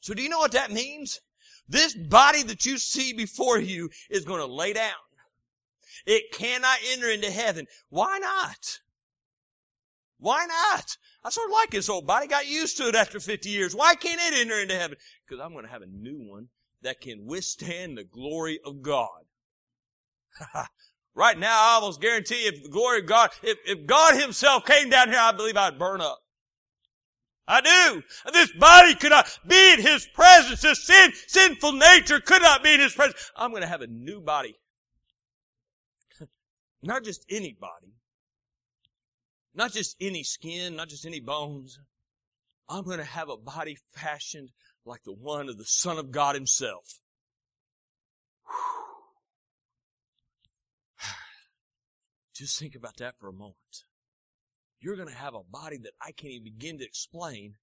So 0.00 0.14
do 0.14 0.22
you 0.22 0.28
know 0.28 0.38
what 0.38 0.52
that 0.52 0.70
means? 0.70 1.20
This 1.68 1.94
body 1.94 2.42
that 2.44 2.64
you 2.64 2.78
see 2.78 3.12
before 3.12 3.58
you 3.58 3.90
is 4.08 4.24
going 4.24 4.40
to 4.40 4.46
lay 4.46 4.72
down. 4.72 4.94
It 6.06 6.32
cannot 6.32 6.78
enter 6.92 7.10
into 7.10 7.30
heaven. 7.30 7.66
Why 7.90 8.18
not? 8.18 8.80
Why 10.18 10.46
not? 10.46 10.96
I 11.22 11.30
sort 11.30 11.50
of 11.50 11.52
like 11.52 11.70
this 11.70 11.90
old 11.90 12.06
body. 12.06 12.26
Got 12.26 12.48
used 12.48 12.78
to 12.78 12.88
it 12.88 12.94
after 12.94 13.20
50 13.20 13.50
years. 13.50 13.74
Why 13.74 13.94
can't 13.94 14.20
it 14.20 14.40
enter 14.40 14.58
into 14.58 14.74
heaven? 14.74 14.96
Because 15.26 15.44
I'm 15.44 15.52
going 15.52 15.66
to 15.66 15.70
have 15.70 15.82
a 15.82 15.86
new 15.86 16.18
one 16.18 16.48
that 16.82 17.00
can 17.00 17.26
withstand 17.26 17.98
the 17.98 18.04
glory 18.04 18.58
of 18.64 18.80
God. 18.80 19.24
right 21.18 21.36
now, 21.36 21.52
I 21.52 21.74
almost 21.74 22.00
guarantee 22.00 22.46
if 22.46 22.62
the 22.62 22.68
glory 22.68 23.00
of 23.00 23.06
God, 23.06 23.30
if, 23.42 23.58
if 23.66 23.86
God 23.86 24.18
himself 24.18 24.64
came 24.64 24.88
down 24.88 25.08
here, 25.08 25.18
I 25.20 25.32
believe 25.32 25.56
I'd 25.56 25.78
burn 25.78 26.00
up. 26.00 26.20
I 27.48 27.60
do. 27.62 28.02
This 28.32 28.52
body 28.52 28.94
could 28.94 29.10
not 29.10 29.26
be 29.46 29.72
in 29.72 29.80
His 29.80 30.06
presence. 30.06 30.60
This 30.60 30.86
sin, 30.86 31.12
sinful 31.28 31.72
nature 31.72 32.20
could 32.20 32.42
not 32.42 32.62
be 32.62 32.74
in 32.74 32.80
His 32.80 32.92
presence. 32.92 33.32
I'm 33.34 33.50
going 33.50 33.62
to 33.62 33.68
have 33.68 33.80
a 33.80 33.86
new 33.86 34.20
body. 34.20 34.54
Not 36.82 37.04
just 37.04 37.24
any 37.30 37.56
body. 37.58 37.94
Not 39.54 39.72
just 39.72 39.96
any 39.98 40.22
skin, 40.24 40.76
not 40.76 40.90
just 40.90 41.06
any 41.06 41.20
bones. 41.20 41.80
I'm 42.68 42.84
going 42.84 42.98
to 42.98 43.04
have 43.04 43.30
a 43.30 43.36
body 43.38 43.78
fashioned 43.94 44.50
like 44.84 45.04
the 45.04 45.12
one 45.14 45.48
of 45.48 45.56
the 45.56 45.64
Son 45.64 45.96
of 45.96 46.10
God 46.10 46.34
Himself. 46.34 47.00
Just 52.38 52.58
think 52.58 52.74
about 52.74 52.96
that 52.98 53.14
for 53.18 53.28
a 53.28 53.32
moment 53.32 53.84
you're 54.80 54.96
going 54.96 55.08
to 55.08 55.14
have 55.14 55.34
a 55.34 55.42
body 55.50 55.78
that 55.78 55.92
I 56.00 56.12
can't 56.12 56.34
even 56.34 56.44
begin 56.44 56.78
to 56.78 56.84
explain, 56.84 57.54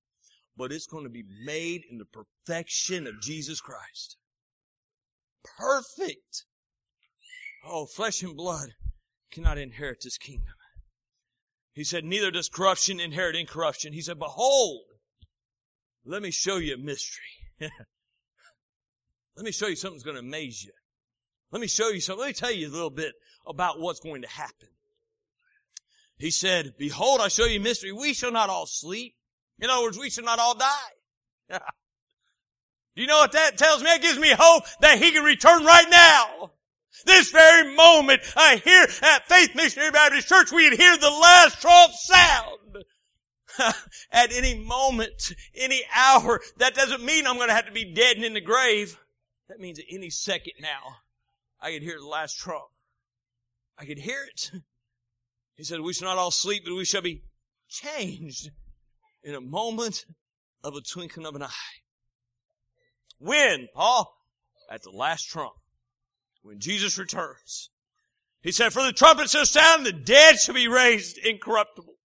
but 0.58 0.72
it's 0.72 0.88
going 0.88 1.04
to 1.04 1.10
be 1.10 1.24
made 1.46 1.84
in 1.90 1.98
the 1.98 2.06
perfection 2.06 3.08
of 3.08 3.22
Jesus 3.22 3.62
Christ. 3.62 4.18
Perfect. 5.58 6.46
Oh, 7.66 7.86
flesh 7.86 8.22
and 8.22 8.36
blood 8.36 8.70
cannot 9.32 9.58
inherit 9.58 10.00
this 10.04 10.18
kingdom. 10.18 10.56
He 11.74 11.84
said, 11.84 12.04
neither 12.04 12.32
does 12.32 12.50
corruption 12.50 13.00
inherit 13.00 13.36
incorruption. 13.36 13.94
He 13.94 14.02
said, 14.02 14.20
behold, 14.20 14.84
let 16.06 16.22
me 16.22 16.32
show 16.32 16.58
you 16.58 16.76
a 16.76 16.78
mystery. 16.78 17.24
let 17.60 17.72
me 19.46 19.52
show 19.52 19.68
you 19.68 19.76
something 19.76 19.98
that's 19.98 20.06
going 20.06 20.16
to 20.16 20.22
amaze 20.22 20.64
you. 20.64 20.72
Let 21.52 21.62
me 21.62 21.68
show 21.68 21.90
you 21.90 22.02
something. 22.02 22.22
Let 22.22 22.28
me 22.28 22.34
tell 22.34 22.52
you 22.52 22.68
a 22.68 22.72
little 22.72 22.90
bit 22.90 23.14
about 23.46 23.80
what's 23.80 24.00
going 24.00 24.22
to 24.24 24.28
happen. 24.28 24.70
He 26.18 26.32
said, 26.32 26.74
Behold, 26.78 27.22
I 27.22 27.28
show 27.28 27.46
you 27.46 27.60
mystery. 27.60 27.92
We 27.92 28.14
shall 28.14 28.32
not 28.32 28.50
all 28.50 28.66
sleep. 28.66 29.16
In 29.60 29.70
other 29.70 29.84
words, 29.84 29.98
we 29.98 30.10
shall 30.10 30.24
not 30.24 30.40
all 30.40 30.56
die. 30.56 30.70
Do 32.96 33.02
you 33.02 33.08
know 33.08 33.18
what 33.18 33.34
that 33.34 33.58
tells 33.58 33.82
me? 33.82 33.90
That 33.90 34.02
gives 34.02 34.18
me 34.18 34.34
hope 34.38 34.64
that 34.82 35.00
He 35.00 35.12
can 35.12 35.24
return 35.24 35.66
right 35.66 35.88
now. 35.90 36.52
This 37.06 37.30
very 37.30 37.76
moment, 37.76 38.22
I 38.38 38.62
here 38.64 38.88
at 39.02 39.28
Faith 39.28 39.54
Missionary 39.54 39.92
Baptist 39.92 40.30
Church, 40.30 40.52
we'd 40.52 40.74
hear 40.74 40.98
the 40.98 41.10
last 41.10 41.62
trump 41.62 41.92
sound. 41.94 42.86
at 44.12 44.34
any 44.34 44.56
moment, 44.56 45.34
any 45.56 45.82
hour, 45.94 46.42
that 46.58 46.76
doesn't 46.76 47.04
mean 47.04 47.28
I'm 47.28 47.36
going 47.36 47.50
to 47.50 47.54
have 47.54 47.68
to 47.68 47.72
be 47.72 47.94
dead 47.94 48.16
and 48.16 48.26
in 48.26 48.34
the 48.34 48.42
grave. 48.42 48.98
That 49.50 49.60
means 49.60 49.80
any 49.90 50.10
second 50.10 50.54
now, 50.60 50.98
I 51.62 51.72
could 51.72 51.84
hear 51.84 51.98
the 52.00 52.08
last 52.08 52.38
trump. 52.38 52.66
I 53.78 53.86
could 53.86 54.00
hear 54.00 54.24
it. 54.24 54.52
He 55.56 55.64
said, 55.64 55.82
we 55.82 55.94
shall 55.94 56.08
not 56.08 56.18
all 56.18 56.32
sleep, 56.32 56.64
but 56.66 56.76
we 56.76 56.86
shall 56.86 57.02
be 57.02 57.24
changed 57.70 58.52
in 59.24 59.36
a 59.36 59.42
moment 59.42 60.06
of 60.64 60.76
a 60.76 60.82
twinkling 60.82 61.26
of 61.26 61.36
an 61.36 61.44
eye. 61.44 61.80
When, 63.18 63.68
Paul? 63.74 64.14
At 64.70 64.84
the 64.84 64.92
last 64.92 65.30
trump. 65.30 65.54
When 66.42 66.60
Jesus 66.60 66.98
returns. 66.98 67.70
He 68.42 68.52
said, 68.52 68.74
for 68.74 68.84
the 68.84 68.94
trumpet 68.94 69.30
shall 69.30 69.46
sound, 69.46 69.86
the 69.86 69.92
dead 69.92 70.40
shall 70.40 70.56
be 70.56 70.68
raised 70.68 71.18
incorruptible 71.18 71.96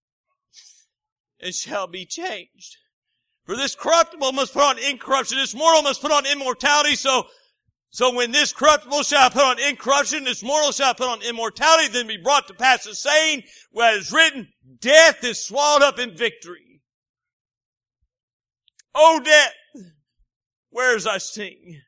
and 1.39 1.53
shall 1.53 1.87
be 1.87 2.05
changed. 2.05 2.77
For 3.45 3.55
this 3.55 3.75
corruptible 3.75 4.31
must 4.31 4.53
put 4.53 4.63
on 4.63 4.79
incorruption, 4.79 5.37
this 5.37 5.55
mortal 5.55 5.81
must 5.83 6.01
put 6.01 6.11
on 6.11 6.25
immortality, 6.25 6.95
so 6.95 7.25
so 7.91 8.13
when 8.15 8.31
this 8.31 8.53
corruptible 8.53 9.03
shall 9.03 9.29
put 9.29 9.43
on 9.43 9.59
incorruption, 9.59 10.23
this 10.23 10.41
mortal 10.41 10.71
shall 10.71 10.93
put 10.93 11.09
on 11.09 11.21
immortality, 11.23 11.89
then 11.89 12.07
be 12.07 12.17
brought 12.17 12.47
to 12.47 12.53
pass 12.53 12.85
the 12.85 12.95
saying, 12.95 13.43
where 13.71 13.95
it 13.95 13.99
is 13.99 14.13
written, 14.13 14.47
death 14.79 15.21
is 15.25 15.45
swallowed 15.45 15.83
up 15.83 15.99
in 15.99 16.15
victory. 16.15 16.81
O 18.95 19.19
death, 19.21 19.53
where's 20.69 21.03
thy 21.03 21.17
sting? 21.17 21.81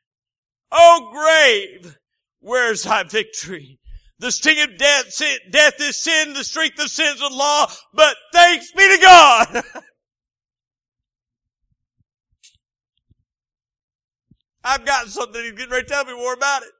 O 0.70 1.10
grave, 1.10 1.96
where's 2.40 2.82
thy 2.82 3.04
victory? 3.04 3.80
The 4.18 4.30
sting 4.30 4.60
of 4.60 4.76
death, 4.76 5.10
sin, 5.10 5.38
death 5.50 5.80
is 5.80 6.02
sin, 6.02 6.34
the 6.34 6.44
strength 6.44 6.78
of 6.82 6.90
sin 6.90 7.14
is 7.14 7.20
the 7.20 7.30
law, 7.30 7.66
but 7.94 8.14
thanks 8.32 8.70
be 8.72 8.96
to 8.96 9.02
God. 9.02 9.64
I've 14.64 14.84
got 14.84 15.08
something. 15.08 15.42
He's 15.42 15.52
getting 15.52 15.70
ready 15.70 15.84
to 15.84 15.88
tell 15.88 16.04
me 16.04 16.14
more 16.14 16.34
about 16.34 16.62
it. 16.62 16.70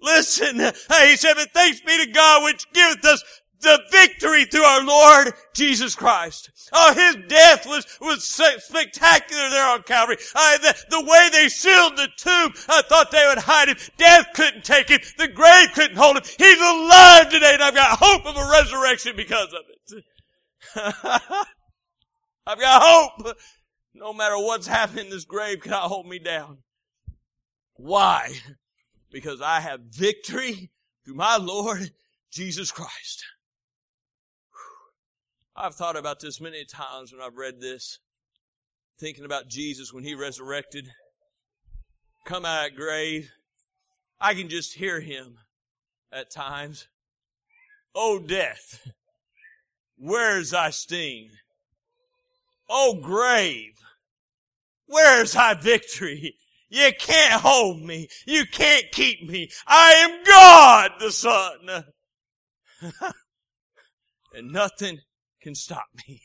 Listen, 0.00 0.56
he 0.58 1.16
said, 1.16 1.34
but 1.34 1.50
thanks 1.52 1.80
be 1.80 2.04
to 2.04 2.12
God 2.12 2.44
which 2.44 2.70
giveth 2.72 3.04
us 3.04 3.22
the 3.60 3.80
victory 3.90 4.44
through 4.44 4.62
our 4.62 4.84
Lord 4.84 5.34
Jesus 5.54 5.94
Christ. 5.94 6.50
Oh, 6.72 6.94
his 6.94 7.16
death 7.28 7.66
was, 7.66 7.86
was 8.00 8.24
spectacular 8.24 9.50
there 9.50 9.66
on 9.66 9.82
Calvary. 9.82 10.16
Uh, 10.34 10.58
the, 10.58 10.76
the 10.90 11.00
way 11.00 11.28
they 11.32 11.48
sealed 11.48 11.96
the 11.96 12.08
tomb, 12.16 12.52
I 12.68 12.82
thought 12.82 13.10
they 13.10 13.26
would 13.26 13.38
hide 13.38 13.68
him. 13.68 13.76
Death 13.96 14.28
couldn't 14.34 14.64
take 14.64 14.88
him. 14.88 15.00
The 15.16 15.28
grave 15.28 15.70
couldn't 15.74 15.96
hold 15.96 16.18
him. 16.18 16.22
He's 16.38 16.60
alive 16.60 17.30
today 17.30 17.54
and 17.54 17.62
I've 17.62 17.74
got 17.74 17.98
hope 18.00 18.26
of 18.26 18.36
a 18.36 18.50
resurrection 18.50 19.16
because 19.16 19.52
of 19.52 19.62
it. 19.68 20.04
I've 22.46 22.60
got 22.60 22.82
hope. 22.82 23.36
No 23.94 24.12
matter 24.12 24.36
what's 24.36 24.66
happening, 24.66 25.06
in 25.06 25.10
this 25.10 25.24
grave 25.24 25.60
cannot 25.60 25.88
hold 25.88 26.06
me 26.06 26.18
down. 26.18 26.58
Why? 27.74 28.34
Because 29.10 29.40
I 29.40 29.60
have 29.60 29.80
victory 29.90 30.70
through 31.04 31.14
my 31.14 31.36
Lord 31.36 31.90
Jesus 32.30 32.70
Christ. 32.70 33.24
I've 35.56 35.74
thought 35.74 35.96
about 35.96 36.20
this 36.20 36.40
many 36.40 36.64
times 36.64 37.12
when 37.12 37.20
I've 37.20 37.36
read 37.36 37.60
this, 37.60 37.98
thinking 39.00 39.24
about 39.24 39.48
Jesus 39.48 39.92
when 39.92 40.04
he 40.04 40.14
resurrected, 40.14 40.88
come 42.24 42.44
out 42.44 42.70
of 42.70 42.76
grave, 42.76 43.32
I 44.20 44.34
can 44.34 44.48
just 44.48 44.74
hear 44.74 45.00
him 45.00 45.38
at 46.12 46.30
times. 46.30 46.88
Oh 47.94 48.18
death, 48.18 48.86
where's 49.96 50.50
thy 50.50 50.70
sting? 50.70 51.30
Oh 52.68 53.00
grave, 53.00 53.78
where's 54.86 55.32
thy 55.32 55.54
victory? 55.54 56.36
You 56.70 56.90
can't 56.98 57.40
hold 57.40 57.80
me. 57.80 58.08
You 58.26 58.44
can't 58.44 58.84
keep 58.92 59.26
me. 59.26 59.50
I 59.66 59.92
am 59.92 60.22
God 60.24 60.92
the 61.00 61.10
Son. 61.10 61.84
and 64.34 64.52
nothing 64.52 65.00
can 65.40 65.54
stop 65.54 65.86
me. 66.06 66.20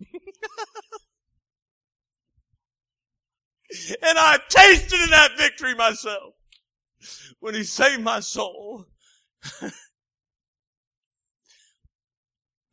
and 4.02 4.18
I've 4.18 4.46
tasted 4.48 5.00
in 5.00 5.10
that 5.10 5.38
victory 5.38 5.74
myself 5.74 6.34
when 7.40 7.54
he 7.54 7.64
saved 7.64 8.02
my 8.02 8.20
soul. 8.20 8.84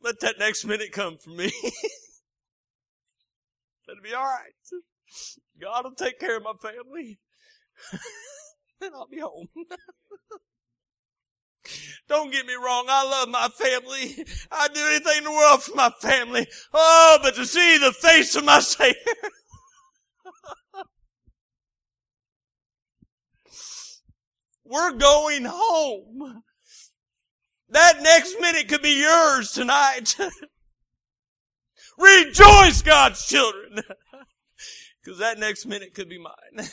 Let 0.02 0.20
that 0.20 0.38
next 0.38 0.64
minute 0.64 0.92
come 0.92 1.18
for 1.18 1.30
me. 1.30 1.52
That'll 3.86 4.02
be 4.02 4.14
alright. 4.14 4.54
God 5.60 5.84
will 5.84 5.94
take 5.94 6.18
care 6.18 6.36
of 6.38 6.42
my 6.42 6.54
family. 6.60 7.18
and 8.80 8.94
I'll 8.94 9.08
be 9.08 9.18
home. 9.18 9.48
Don't 12.08 12.32
get 12.32 12.46
me 12.46 12.54
wrong, 12.54 12.86
I 12.88 13.04
love 13.04 13.28
my 13.28 13.48
family. 13.48 14.24
I'd 14.50 14.72
do 14.72 14.80
anything 14.86 15.18
in 15.18 15.24
the 15.24 15.30
world 15.30 15.62
for 15.62 15.74
my 15.74 15.90
family. 16.00 16.48
Oh, 16.72 17.18
but 17.22 17.34
to 17.34 17.44
see 17.44 17.78
the 17.78 17.92
face 17.92 18.34
of 18.34 18.44
my 18.44 18.60
Savior. 18.60 18.96
We're 24.64 24.92
going 24.92 25.44
home. 25.44 26.42
That 27.70 28.02
next 28.02 28.36
minute 28.40 28.68
could 28.68 28.82
be 28.82 29.00
yours 29.00 29.52
tonight. 29.52 30.16
Rejoice, 31.98 32.82
God's 32.82 33.26
children. 33.26 33.82
Because 35.02 35.18
that 35.20 35.38
next 35.38 35.66
minute 35.66 35.94
could 35.94 36.08
be 36.08 36.18
mine. 36.18 36.68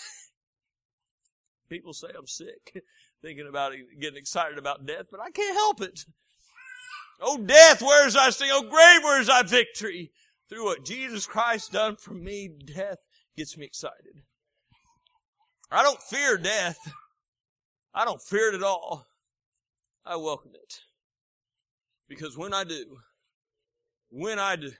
People 1.69 1.93
say 1.93 2.09
I'm 2.17 2.27
sick, 2.27 2.83
thinking 3.21 3.47
about 3.47 3.73
getting 3.99 4.17
excited 4.17 4.57
about 4.57 4.85
death, 4.85 5.05
but 5.09 5.21
I 5.21 5.31
can't 5.31 5.55
help 5.55 5.81
it. 5.81 6.05
Oh, 7.21 7.37
death, 7.37 7.81
where's 7.81 8.13
thy 8.13 8.29
sting? 8.29 8.49
Oh, 8.51 8.63
grave, 8.63 9.01
where's 9.03 9.27
thy 9.27 9.43
victory? 9.43 10.11
Through 10.49 10.65
what 10.65 10.85
Jesus 10.85 11.25
Christ 11.25 11.71
done 11.71 11.95
for 11.95 12.13
me, 12.13 12.49
death 12.49 12.99
gets 13.35 13.57
me 13.57 13.65
excited. 13.65 14.23
I 15.71 15.83
don't 15.83 16.01
fear 16.01 16.37
death. 16.37 16.79
I 17.93 18.05
don't 18.05 18.21
fear 18.21 18.49
it 18.49 18.55
at 18.55 18.63
all. 18.63 19.07
I 20.05 20.15
welcome 20.15 20.51
it. 20.53 20.81
Because 22.07 22.37
when 22.37 22.53
I 22.53 22.63
do, 22.63 22.85
when 24.09 24.39
I 24.39 24.55
do, 24.55 24.71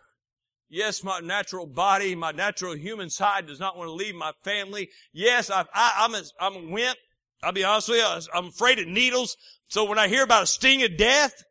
yes, 0.70 1.04
my 1.04 1.20
natural 1.20 1.66
body, 1.66 2.16
my 2.16 2.32
natural 2.32 2.76
human 2.76 3.10
side 3.10 3.48
does 3.48 3.60
not 3.60 3.78
want 3.78 3.90
to 3.90 3.94
leave 3.94 4.16
my 4.16 4.32
family. 4.44 4.90
Yes, 5.14 5.50
I, 5.50 5.66
am 5.74 6.16
a, 6.16 6.24
I'm 6.40 6.56
a 6.56 6.72
wimp. 6.72 6.98
I'll 7.44 7.52
be 7.52 7.64
honest 7.64 7.90
with 7.90 8.00
you. 8.00 8.22
I'm 8.34 8.48
afraid 8.48 8.80
of 8.80 8.88
needles. 8.88 9.38
So 9.68 9.84
when 9.84 10.00
I 10.00 10.08
hear 10.08 10.24
about 10.24 10.44
a 10.44 10.48
sting 10.48 10.84
of 10.84 10.98
death, 10.98 11.44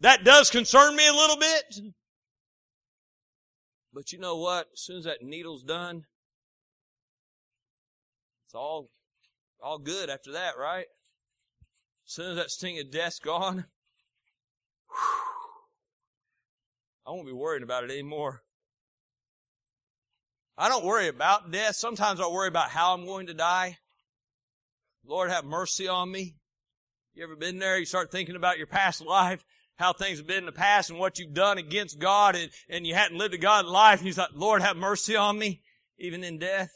that 0.00 0.24
does 0.24 0.50
concern 0.50 0.94
me 0.94 1.06
a 1.06 1.12
little 1.12 1.38
bit. 1.38 1.64
But 3.92 4.12
you 4.12 4.18
know 4.18 4.36
what? 4.36 4.66
As 4.72 4.82
soon 4.82 4.98
as 4.98 5.04
that 5.04 5.22
needle's 5.22 5.62
done, 5.62 6.04
it's 8.46 8.54
all 8.54 8.90
all 9.62 9.78
good 9.78 10.10
after 10.10 10.32
that, 10.32 10.58
right? 10.58 10.86
As 12.06 12.12
soon 12.12 12.32
as 12.32 12.36
that 12.36 12.50
sting 12.50 12.78
of 12.78 12.90
death's 12.90 13.18
gone, 13.18 13.64
whew, 14.88 15.24
I 17.06 17.10
won't 17.10 17.26
be 17.26 17.32
worrying 17.32 17.62
about 17.62 17.84
it 17.84 17.90
anymore. 17.90 18.42
I 20.56 20.68
don't 20.68 20.84
worry 20.84 21.08
about 21.08 21.50
death. 21.50 21.76
Sometimes 21.76 22.20
I 22.20 22.28
worry 22.28 22.48
about 22.48 22.70
how 22.70 22.94
I'm 22.94 23.04
going 23.04 23.26
to 23.26 23.34
die. 23.34 23.78
Lord, 25.04 25.30
have 25.30 25.44
mercy 25.44 25.88
on 25.88 26.10
me. 26.10 26.36
You 27.14 27.24
ever 27.24 27.36
been 27.36 27.58
there? 27.58 27.78
You 27.78 27.84
start 27.84 28.10
thinking 28.10 28.36
about 28.36 28.58
your 28.58 28.66
past 28.66 29.04
life, 29.04 29.44
how 29.76 29.92
things 29.92 30.18
have 30.18 30.26
been 30.26 30.38
in 30.38 30.46
the 30.46 30.52
past 30.52 30.90
and 30.90 30.98
what 30.98 31.18
you've 31.18 31.34
done 31.34 31.58
against 31.58 31.98
God 31.98 32.36
and, 32.36 32.50
and 32.68 32.86
you 32.86 32.94
hadn't 32.94 33.18
lived 33.18 33.34
a 33.34 33.38
God 33.38 33.66
life 33.66 33.98
and 33.98 34.06
you 34.06 34.14
thought, 34.14 34.36
Lord, 34.36 34.62
have 34.62 34.76
mercy 34.76 35.14
on 35.14 35.38
me, 35.38 35.62
even 35.98 36.24
in 36.24 36.38
death. 36.38 36.72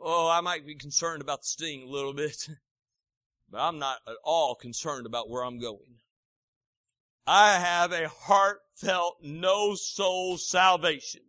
Oh, 0.00 0.28
I 0.28 0.40
might 0.40 0.64
be 0.64 0.76
concerned 0.76 1.22
about 1.22 1.40
the 1.40 1.48
sting 1.48 1.82
a 1.82 1.90
little 1.90 2.14
bit, 2.14 2.48
but 3.50 3.60
I'm 3.60 3.78
not 3.78 3.98
at 4.06 4.14
all 4.22 4.54
concerned 4.54 5.06
about 5.06 5.28
where 5.28 5.42
I'm 5.42 5.58
going. 5.58 5.98
I 7.30 7.58
have 7.58 7.92
a 7.92 8.08
heartfelt, 8.08 9.18
no 9.22 9.74
soul 9.74 10.38
salvation. 10.38 11.20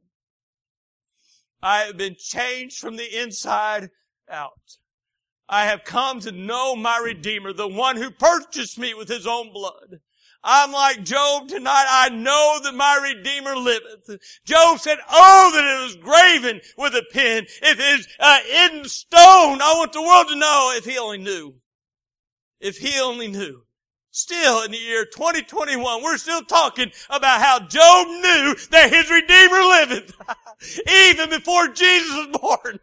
I 1.61 1.79
have 1.79 1.97
been 1.97 2.15
changed 2.17 2.79
from 2.79 2.95
the 2.95 3.21
inside 3.21 3.89
out. 4.29 4.77
I 5.49 5.65
have 5.65 5.83
come 5.83 6.21
to 6.21 6.31
know 6.31 6.77
my 6.77 6.99
Redeemer, 6.99 7.51
the 7.51 7.67
one 7.67 7.97
who 7.97 8.11
purchased 8.11 8.79
me 8.79 8.93
with 8.93 9.09
his 9.09 9.27
own 9.27 9.51
blood. 9.51 9.99
I'm 10.41 10.71
like 10.71 11.03
Job 11.03 11.49
tonight. 11.49 11.87
I 11.89 12.07
know 12.07 12.61
that 12.63 12.75
my 12.75 12.97
Redeemer 13.03 13.57
liveth. 13.57 14.21
Job 14.45 14.79
said, 14.79 14.99
Oh, 15.11 15.51
that 15.53 15.65
it 15.65 15.83
was 15.83 15.97
graven 15.97 16.61
with 16.77 16.95
a 16.95 17.03
pen. 17.11 17.43
If 17.43 17.77
it's 17.77 18.07
uh, 18.21 18.39
in 18.47 18.85
stone, 18.85 19.61
I 19.61 19.73
want 19.75 19.91
the 19.91 20.01
world 20.01 20.29
to 20.29 20.37
know 20.37 20.71
if 20.77 20.85
he 20.85 20.97
only 20.97 21.17
knew. 21.17 21.55
If 22.61 22.77
he 22.77 23.01
only 23.01 23.27
knew. 23.27 23.63
Still 24.11 24.63
in 24.63 24.71
the 24.71 24.77
year 24.77 25.05
2021, 25.05 26.03
we're 26.03 26.17
still 26.17 26.41
talking 26.41 26.91
about 27.09 27.41
how 27.41 27.59
Job 27.59 28.07
knew 28.07 28.55
that 28.71 28.89
his 28.91 29.09
Redeemer 29.09 29.61
liveth. 29.61 30.13
Even 31.09 31.29
before 31.29 31.67
Jesus 31.67 32.11
was 32.11 32.37
born. 32.41 32.79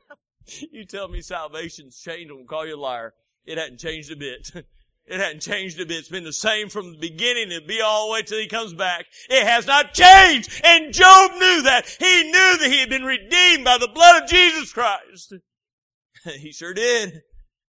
you 0.73 0.85
tell 0.85 1.09
me 1.09 1.21
salvation's 1.21 1.99
changed, 2.01 2.31
I'm 2.31 2.47
call 2.47 2.67
you 2.67 2.77
a 2.77 2.81
liar. 2.81 3.15
It 3.45 3.59
hadn't 3.59 3.79
changed 3.79 4.13
a 4.13 4.17
bit. 4.17 4.51
It 5.09 5.21
hadn't 5.21 5.43
changed 5.43 5.81
a 5.81 5.87
bit. 5.87 5.99
It's 5.99 6.09
been 6.09 6.25
the 6.25 6.33
same 6.33 6.69
from 6.69 6.91
the 6.91 6.99
beginning. 6.99 7.53
It'll 7.53 7.65
be 7.65 7.81
all 7.81 8.09
the 8.09 8.15
way 8.15 8.23
till 8.23 8.41
he 8.41 8.49
comes 8.49 8.75
back. 8.75 9.07
It 9.31 9.47
has 9.47 9.65
not 9.65 9.95
changed. 9.95 10.61
And 10.65 10.93
Job 10.93 11.31
knew 11.31 11.63
that. 11.63 11.87
He 12.01 12.25
knew 12.25 12.59
that 12.59 12.69
he 12.69 12.81
had 12.81 12.89
been 12.89 13.05
redeemed 13.05 13.65
by 13.65 13.79
the 13.79 13.87
blood 13.87 14.25
of 14.25 14.29
Jesus 14.29 14.73
Christ. 14.73 15.33
he 16.25 16.51
sure 16.51 16.75
did. 16.75 17.23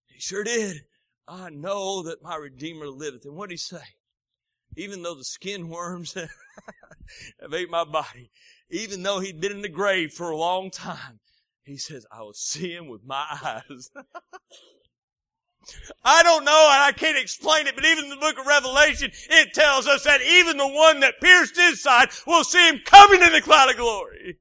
He 0.07 0.19
sure 0.19 0.43
did. 0.43 0.81
I 1.27 1.49
know 1.49 2.03
that 2.03 2.23
my 2.23 2.35
Redeemer 2.35 2.87
liveth. 2.87 3.25
And 3.25 3.35
what 3.35 3.49
did 3.49 3.53
he 3.53 3.57
say? 3.57 3.83
Even 4.75 5.03
though 5.03 5.15
the 5.15 5.23
skin 5.23 5.69
worms 5.69 6.13
have 7.41 7.53
ate 7.53 7.69
my 7.69 7.83
body, 7.83 8.31
even 8.69 9.03
though 9.03 9.19
he'd 9.19 9.41
been 9.41 9.51
in 9.51 9.61
the 9.61 9.69
grave 9.69 10.11
for 10.11 10.29
a 10.29 10.37
long 10.37 10.71
time, 10.71 11.19
he 11.63 11.77
says, 11.77 12.05
I 12.11 12.21
will 12.21 12.33
see 12.33 12.71
him 12.71 12.87
with 12.87 13.03
my 13.05 13.25
eyes. 13.43 13.89
I 16.03 16.23
don't 16.23 16.45
know 16.45 16.69
and 16.71 16.83
I 16.83 16.93
can't 16.93 17.17
explain 17.17 17.67
it, 17.67 17.75
but 17.75 17.83
even 17.85 18.05
in 18.05 18.09
the 18.09 18.15
book 18.15 18.39
of 18.39 18.47
Revelation, 18.47 19.11
it 19.29 19.53
tells 19.53 19.85
us 19.85 20.05
that 20.05 20.21
even 20.21 20.55
the 20.55 20.67
one 20.67 21.01
that 21.01 21.19
pierced 21.21 21.57
his 21.57 21.81
side 21.81 22.09
will 22.25 22.45
see 22.45 22.69
him 22.69 22.79
coming 22.85 23.21
in 23.21 23.33
the 23.33 23.41
cloud 23.41 23.69
of 23.69 23.75
glory. 23.75 24.39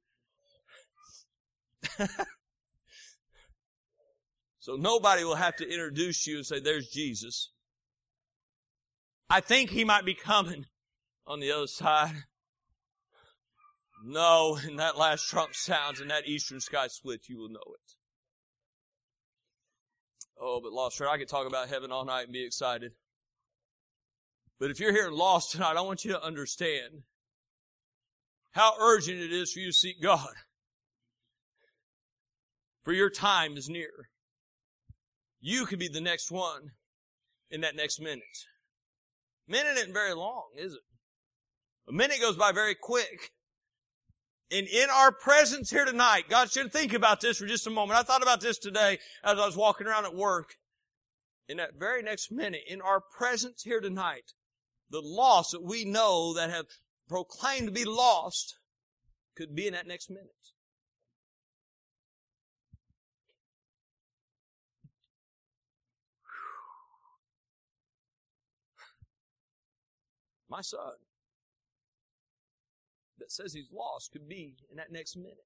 so 4.67 4.75
nobody 4.75 5.23
will 5.23 5.37
have 5.37 5.55
to 5.55 5.65
introduce 5.65 6.27
you 6.27 6.39
and 6.39 6.45
say, 6.45 6.59
there's 6.59 6.89
Jesus. 6.89 7.53
I 9.31 9.41
think 9.41 9.71
he 9.71 9.85
might 9.85 10.05
be 10.05 10.13
coming 10.13 10.67
on 11.25 11.39
the 11.39 11.53
other 11.53 11.69
side. 11.69 12.25
No, 14.05 14.59
in 14.67 14.75
that 14.75 14.99
last 14.99 15.29
trump 15.29 15.55
sounds 15.55 16.01
and 16.01 16.11
that 16.11 16.27
eastern 16.27 16.59
sky 16.59 16.89
splits, 16.89 17.29
you 17.29 17.39
will 17.39 17.49
know 17.49 17.61
it. 17.61 17.93
Oh, 20.41 20.59
but 20.61 20.73
Lost 20.73 20.97
Friend, 20.97 21.13
I 21.13 21.19
could 21.19 21.29
talk 21.29 21.47
about 21.47 21.69
heaven 21.69 21.93
all 21.93 22.05
night 22.05 22.25
and 22.25 22.33
be 22.33 22.45
excited. 22.45 22.91
But 24.59 24.73
if 24.73 24.81
you're 24.81 24.93
here 24.93 25.11
Lost 25.13 25.53
tonight, 25.53 25.77
I 25.77 25.83
want 25.83 26.05
you 26.05 26.11
to 26.11 26.21
understand 26.21 27.05
how 28.51 28.73
urgent 28.81 29.21
it 29.21 29.33
is 29.33 29.53
for 29.53 29.61
you 29.61 29.67
to 29.67 29.73
seek 29.73 30.03
God. 30.03 30.35
For 32.83 32.93
your 32.93 33.11
time 33.11 33.57
is 33.57 33.69
near. 33.69 34.09
You 35.47 35.65
could 35.65 35.79
be 35.79 35.87
the 35.87 36.01
next 36.01 36.33
one 36.33 36.73
in 37.53 37.61
that 37.61 37.77
next 37.77 38.01
minute. 38.01 38.25
Minute 39.47 39.77
isn't 39.77 39.93
very 39.93 40.13
long, 40.13 40.47
is 40.57 40.73
it? 40.73 40.81
A 41.89 41.93
minute 41.93 42.21
goes 42.21 42.35
by 42.35 42.51
very 42.51 42.75
quick. 42.75 43.31
And 44.51 44.67
in 44.67 44.91
our 44.91 45.13
presence 45.13 45.71
here 45.71 45.85
tonight, 45.85 46.25
God 46.29 46.51
should 46.51 46.73
think 46.73 46.93
about 46.93 47.21
this 47.21 47.39
for 47.39 47.47
just 47.47 47.69
a 47.69 47.71
moment. 47.71 47.97
I 47.97 48.03
thought 48.03 48.25
about 48.25 48.41
this 48.41 48.59
today 48.59 48.99
as 49.23 49.39
I 49.39 49.47
was 49.47 49.57
walking 49.57 49.87
around 49.87 50.05
at 50.05 50.17
work. 50.17 50.57
In 51.49 51.59
that 51.59 51.79
very 51.79 52.03
next 52.03 52.33
minute, 52.33 52.63
in 52.67 52.83
our 52.83 53.01
presence 53.01 53.63
here 53.63 53.81
tonight, 53.81 54.33
the 54.91 55.01
lost 55.01 55.53
that 55.53 55.63
we 55.63 55.85
know 55.85 56.35
that 56.35 56.51
have 56.51 56.67
proclaimed 57.09 57.69
to 57.69 57.73
be 57.73 57.85
lost 57.85 58.57
could 59.37 59.55
be 59.55 59.69
in 59.69 59.75
that 59.75 59.87
next 59.87 60.11
minute. 60.11 60.56
My 70.49 70.61
son, 70.61 70.95
that 73.19 73.33
says 73.33 73.53
he's 73.53 73.71
lost 73.73 74.13
could 74.13 74.29
be 74.29 74.55
in 74.71 74.77
that 74.77 74.93
next 74.93 75.17
minute. 75.17 75.37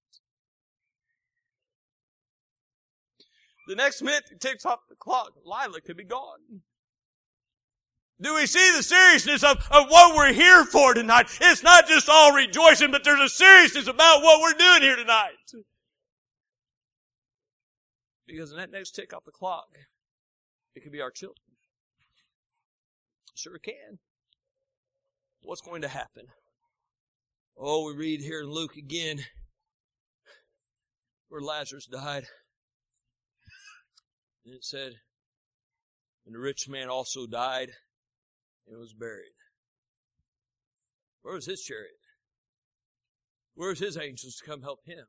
The 3.69 3.77
next 3.77 4.03
minute 4.03 4.25
ticks 4.41 4.67
off 4.67 4.81
the 4.89 4.97
clock, 4.97 5.33
Lila 5.45 5.81
could 5.81 5.97
be 5.97 6.05
gone. 6.05 6.63
Do 8.21 8.35
we 8.35 8.47
see 8.47 8.73
the 8.77 8.83
seriousness 8.83 9.43
of, 9.43 9.57
of 9.71 9.89
what 9.89 10.15
we're 10.15 10.33
here 10.33 10.65
for 10.65 10.93
tonight? 10.93 11.27
It's 11.41 11.63
not 11.63 11.87
just 11.87 12.09
all 12.11 12.35
rejoicing, 12.35 12.91
but 12.91 13.03
there's 13.03 13.21
a 13.21 13.29
seriousness 13.29 13.87
about 13.87 14.23
what 14.23 14.43
we're 14.43 14.59
doing 14.59 14.83
here 14.83 14.97
tonight. 14.97 15.31
Because 18.27 18.51
in 18.51 18.59
that 18.59 18.71
next 18.71 18.91
tick 18.91 19.15
off 19.15 19.25
the 19.25 19.31
clock, 19.31 19.69
it 20.75 20.83
could 20.83 20.93
be 20.93 21.01
our 21.01 21.11
children. 21.11 21.37
Sure 23.35 23.59
can. 23.59 23.99
What's 25.43 25.61
going 25.61 25.83
to 25.83 25.89
happen? 25.89 26.27
Oh, 27.57 27.87
we 27.87 27.95
read 27.95 28.21
here 28.21 28.41
in 28.41 28.51
Luke 28.51 28.77
again 28.77 29.21
where 31.29 31.41
Lazarus 31.41 31.87
died. 31.87 32.25
And 34.45 34.55
it 34.55 34.65
said, 34.65 34.93
and 36.27 36.35
the 36.35 36.39
rich 36.39 36.69
man 36.69 36.89
also 36.89 37.27
died 37.27 37.71
and 38.69 38.79
was 38.79 38.93
buried. 38.93 39.33
Where 41.23 41.35
was 41.35 41.47
his 41.47 41.63
chariot? 41.63 41.93
Where 43.55 43.71
was 43.71 43.81
his 43.81 43.97
angels 43.97 44.37
to 44.37 44.49
come 44.49 44.63
help 44.63 44.81
him? 44.87 45.07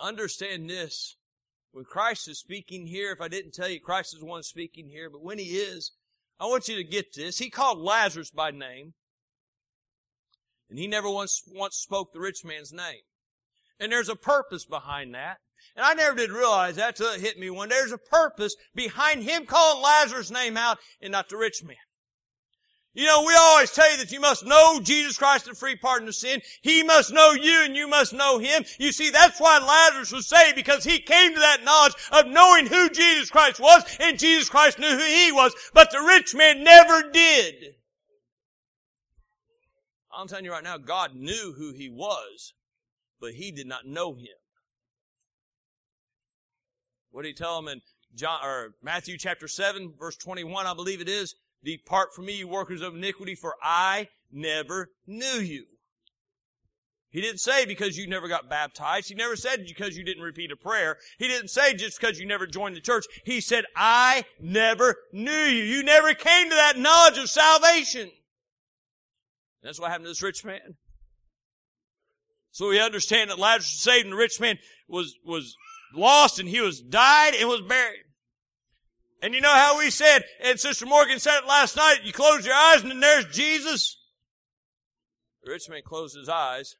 Understand 0.00 0.68
this. 0.68 1.16
When 1.72 1.84
Christ 1.84 2.28
is 2.28 2.38
speaking 2.38 2.86
here, 2.86 3.12
if 3.12 3.20
I 3.20 3.28
didn't 3.28 3.52
tell 3.52 3.68
you, 3.68 3.80
Christ 3.80 4.14
is 4.16 4.22
one 4.22 4.42
speaking 4.42 4.88
here, 4.88 5.10
but 5.10 5.22
when 5.22 5.38
he 5.38 5.56
is, 5.56 5.92
I 6.40 6.46
want 6.46 6.68
you 6.68 6.76
to 6.76 6.84
get 6.84 7.14
this. 7.14 7.38
He 7.38 7.50
called 7.50 7.78
Lazarus 7.78 8.30
by 8.30 8.50
name. 8.50 8.94
And 10.70 10.78
he 10.78 10.86
never 10.86 11.10
once, 11.10 11.42
once 11.46 11.76
spoke 11.76 12.12
the 12.12 12.20
rich 12.20 12.44
man's 12.44 12.72
name. 12.72 13.02
And 13.80 13.90
there's 13.90 14.08
a 14.08 14.16
purpose 14.16 14.64
behind 14.64 15.14
that. 15.14 15.38
And 15.74 15.84
I 15.84 15.94
never 15.94 16.16
did 16.16 16.30
realize 16.30 16.76
that 16.76 16.96
till 16.96 17.12
it 17.12 17.20
hit 17.20 17.38
me 17.38 17.50
one. 17.50 17.68
There's 17.68 17.92
a 17.92 17.98
purpose 17.98 18.54
behind 18.74 19.22
him 19.22 19.46
calling 19.46 19.82
Lazarus' 19.82 20.30
name 20.30 20.56
out 20.56 20.78
and 21.00 21.12
not 21.12 21.28
the 21.28 21.36
rich 21.36 21.62
man. 21.64 21.76
You 22.94 23.04
know, 23.04 23.22
we 23.26 23.34
always 23.36 23.70
tell 23.70 23.90
you 23.90 23.98
that 23.98 24.10
you 24.10 24.20
must 24.20 24.44
know 24.44 24.80
Jesus 24.82 25.18
Christ 25.18 25.46
and 25.46 25.56
free 25.56 25.76
pardon 25.76 26.08
of 26.08 26.14
sin. 26.14 26.40
He 26.62 26.82
must 26.82 27.12
know 27.12 27.32
you 27.32 27.62
and 27.64 27.76
you 27.76 27.86
must 27.86 28.12
know 28.12 28.38
Him. 28.38 28.64
You 28.78 28.92
see, 28.92 29.10
that's 29.10 29.40
why 29.40 29.58
Lazarus 29.58 30.10
was 30.10 30.26
saved 30.26 30.56
because 30.56 30.84
he 30.84 30.98
came 30.98 31.34
to 31.34 31.40
that 31.40 31.64
knowledge 31.64 31.94
of 32.10 32.26
knowing 32.26 32.66
who 32.66 32.88
Jesus 32.90 33.30
Christ 33.30 33.60
was 33.60 33.84
and 34.00 34.18
Jesus 34.18 34.48
Christ 34.48 34.78
knew 34.78 34.88
who 34.88 35.04
he 35.04 35.30
was. 35.30 35.54
But 35.74 35.90
the 35.90 36.00
rich 36.00 36.34
man 36.34 36.64
never 36.64 37.10
did. 37.12 37.74
I'm 40.12 40.26
telling 40.26 40.44
you 40.44 40.50
right 40.50 40.64
now, 40.64 40.78
God 40.78 41.14
knew 41.14 41.54
who 41.56 41.72
he 41.72 41.88
was, 41.88 42.54
but 43.20 43.34
he 43.34 43.52
did 43.52 43.68
not 43.68 43.86
know 43.86 44.14
him. 44.14 44.26
What 47.10 47.22
did 47.22 47.28
he 47.28 47.34
tell 47.34 47.58
him 47.58 47.68
in 47.68 47.80
John 48.14 48.40
or 48.42 48.74
Matthew 48.82 49.18
chapter 49.18 49.46
7, 49.46 49.94
verse 49.98 50.16
21, 50.16 50.66
I 50.66 50.74
believe 50.74 51.00
it 51.00 51.08
is? 51.08 51.36
Depart 51.64 52.14
from 52.14 52.26
me, 52.26 52.38
you 52.38 52.48
workers 52.48 52.82
of 52.82 52.94
iniquity, 52.94 53.34
for 53.34 53.56
I 53.62 54.08
never 54.30 54.90
knew 55.06 55.40
you. 55.40 55.64
He 57.10 57.22
didn't 57.22 57.40
say 57.40 57.64
because 57.64 57.96
you 57.96 58.06
never 58.06 58.28
got 58.28 58.50
baptized. 58.50 59.08
He 59.08 59.14
never 59.14 59.34
said 59.34 59.64
because 59.66 59.96
you 59.96 60.04
didn't 60.04 60.22
repeat 60.22 60.52
a 60.52 60.56
prayer. 60.56 60.98
He 61.18 61.26
didn't 61.26 61.48
say 61.48 61.74
just 61.74 61.98
because 61.98 62.20
you 62.20 62.26
never 62.26 62.46
joined 62.46 62.76
the 62.76 62.80
church. 62.80 63.06
He 63.24 63.40
said, 63.40 63.64
I 63.74 64.24
never 64.40 64.94
knew 65.12 65.32
you. 65.32 65.62
You 65.64 65.82
never 65.82 66.12
came 66.12 66.50
to 66.50 66.54
that 66.54 66.78
knowledge 66.78 67.16
of 67.16 67.30
salvation. 67.30 68.10
That's 69.62 69.80
what 69.80 69.90
happened 69.90 70.04
to 70.04 70.10
this 70.10 70.22
rich 70.22 70.44
man. 70.44 70.76
So 72.50 72.68
we 72.68 72.80
understand 72.80 73.30
that 73.30 73.38
Lazarus 73.38 73.72
was 73.72 73.82
saved 73.82 74.04
and 74.04 74.12
the 74.12 74.18
rich 74.18 74.38
man 74.38 74.58
was, 74.86 75.14
was 75.24 75.56
lost 75.94 76.38
and 76.38 76.48
he 76.48 76.60
was 76.60 76.80
died 76.80 77.34
and 77.34 77.48
was 77.48 77.62
buried. 77.62 78.04
And 79.20 79.34
you 79.34 79.40
know 79.40 79.52
how 79.52 79.78
we 79.78 79.90
said, 79.90 80.22
and 80.40 80.60
Sister 80.60 80.86
Morgan 80.86 81.18
said 81.18 81.38
it 81.38 81.46
last 81.46 81.76
night, 81.76 82.00
you 82.04 82.12
close 82.12 82.46
your 82.46 82.54
eyes 82.54 82.82
and 82.82 82.90
then 82.90 83.00
there's 83.00 83.26
Jesus. 83.26 83.96
The 85.42 85.50
rich 85.50 85.68
man 85.68 85.82
closed 85.84 86.16
his 86.16 86.28
eyes 86.28 86.76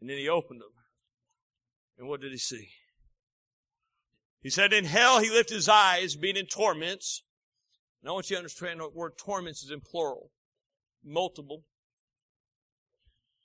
and 0.00 0.08
then 0.08 0.16
he 0.16 0.28
opened 0.28 0.60
them. 0.60 0.70
And 1.98 2.08
what 2.08 2.20
did 2.20 2.30
he 2.30 2.38
see? 2.38 2.68
He 4.40 4.50
said, 4.50 4.72
in 4.72 4.84
hell 4.84 5.18
he 5.20 5.30
lifted 5.30 5.54
his 5.54 5.68
eyes, 5.68 6.14
being 6.14 6.36
in 6.36 6.46
torments. 6.46 7.24
And 8.00 8.08
I 8.08 8.12
want 8.12 8.30
you 8.30 8.36
to 8.36 8.38
understand 8.38 8.78
the 8.78 8.88
word 8.88 9.18
torments 9.18 9.64
is 9.64 9.72
in 9.72 9.80
plural. 9.80 10.30
Multiple. 11.04 11.64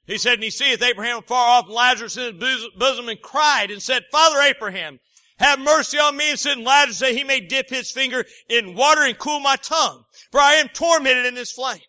He 0.05 0.17
said, 0.17 0.35
and 0.35 0.43
he 0.43 0.49
seeth 0.51 0.83
Abraham 0.83 1.23
far 1.23 1.57
off 1.57 1.65
and 1.65 1.73
Lazarus 1.73 2.17
in 2.17 2.39
his 2.39 2.67
bosom 2.77 3.09
and 3.09 3.21
cried 3.21 3.71
and 3.71 3.81
said, 3.81 4.03
Father 4.11 4.39
Abraham, 4.41 4.99
have 5.37 5.59
mercy 5.59 5.97
on 5.97 6.17
me 6.17 6.31
and 6.31 6.39
send 6.39 6.63
Lazarus 6.63 6.99
that 6.99 7.15
he 7.15 7.23
may 7.23 7.39
dip 7.39 7.69
his 7.69 7.91
finger 7.91 8.25
in 8.49 8.75
water 8.75 9.03
and 9.03 9.17
cool 9.17 9.39
my 9.39 9.55
tongue, 9.55 10.03
for 10.31 10.39
I 10.39 10.53
am 10.55 10.69
tormented 10.69 11.25
in 11.25 11.35
this 11.35 11.51
flame. 11.51 11.81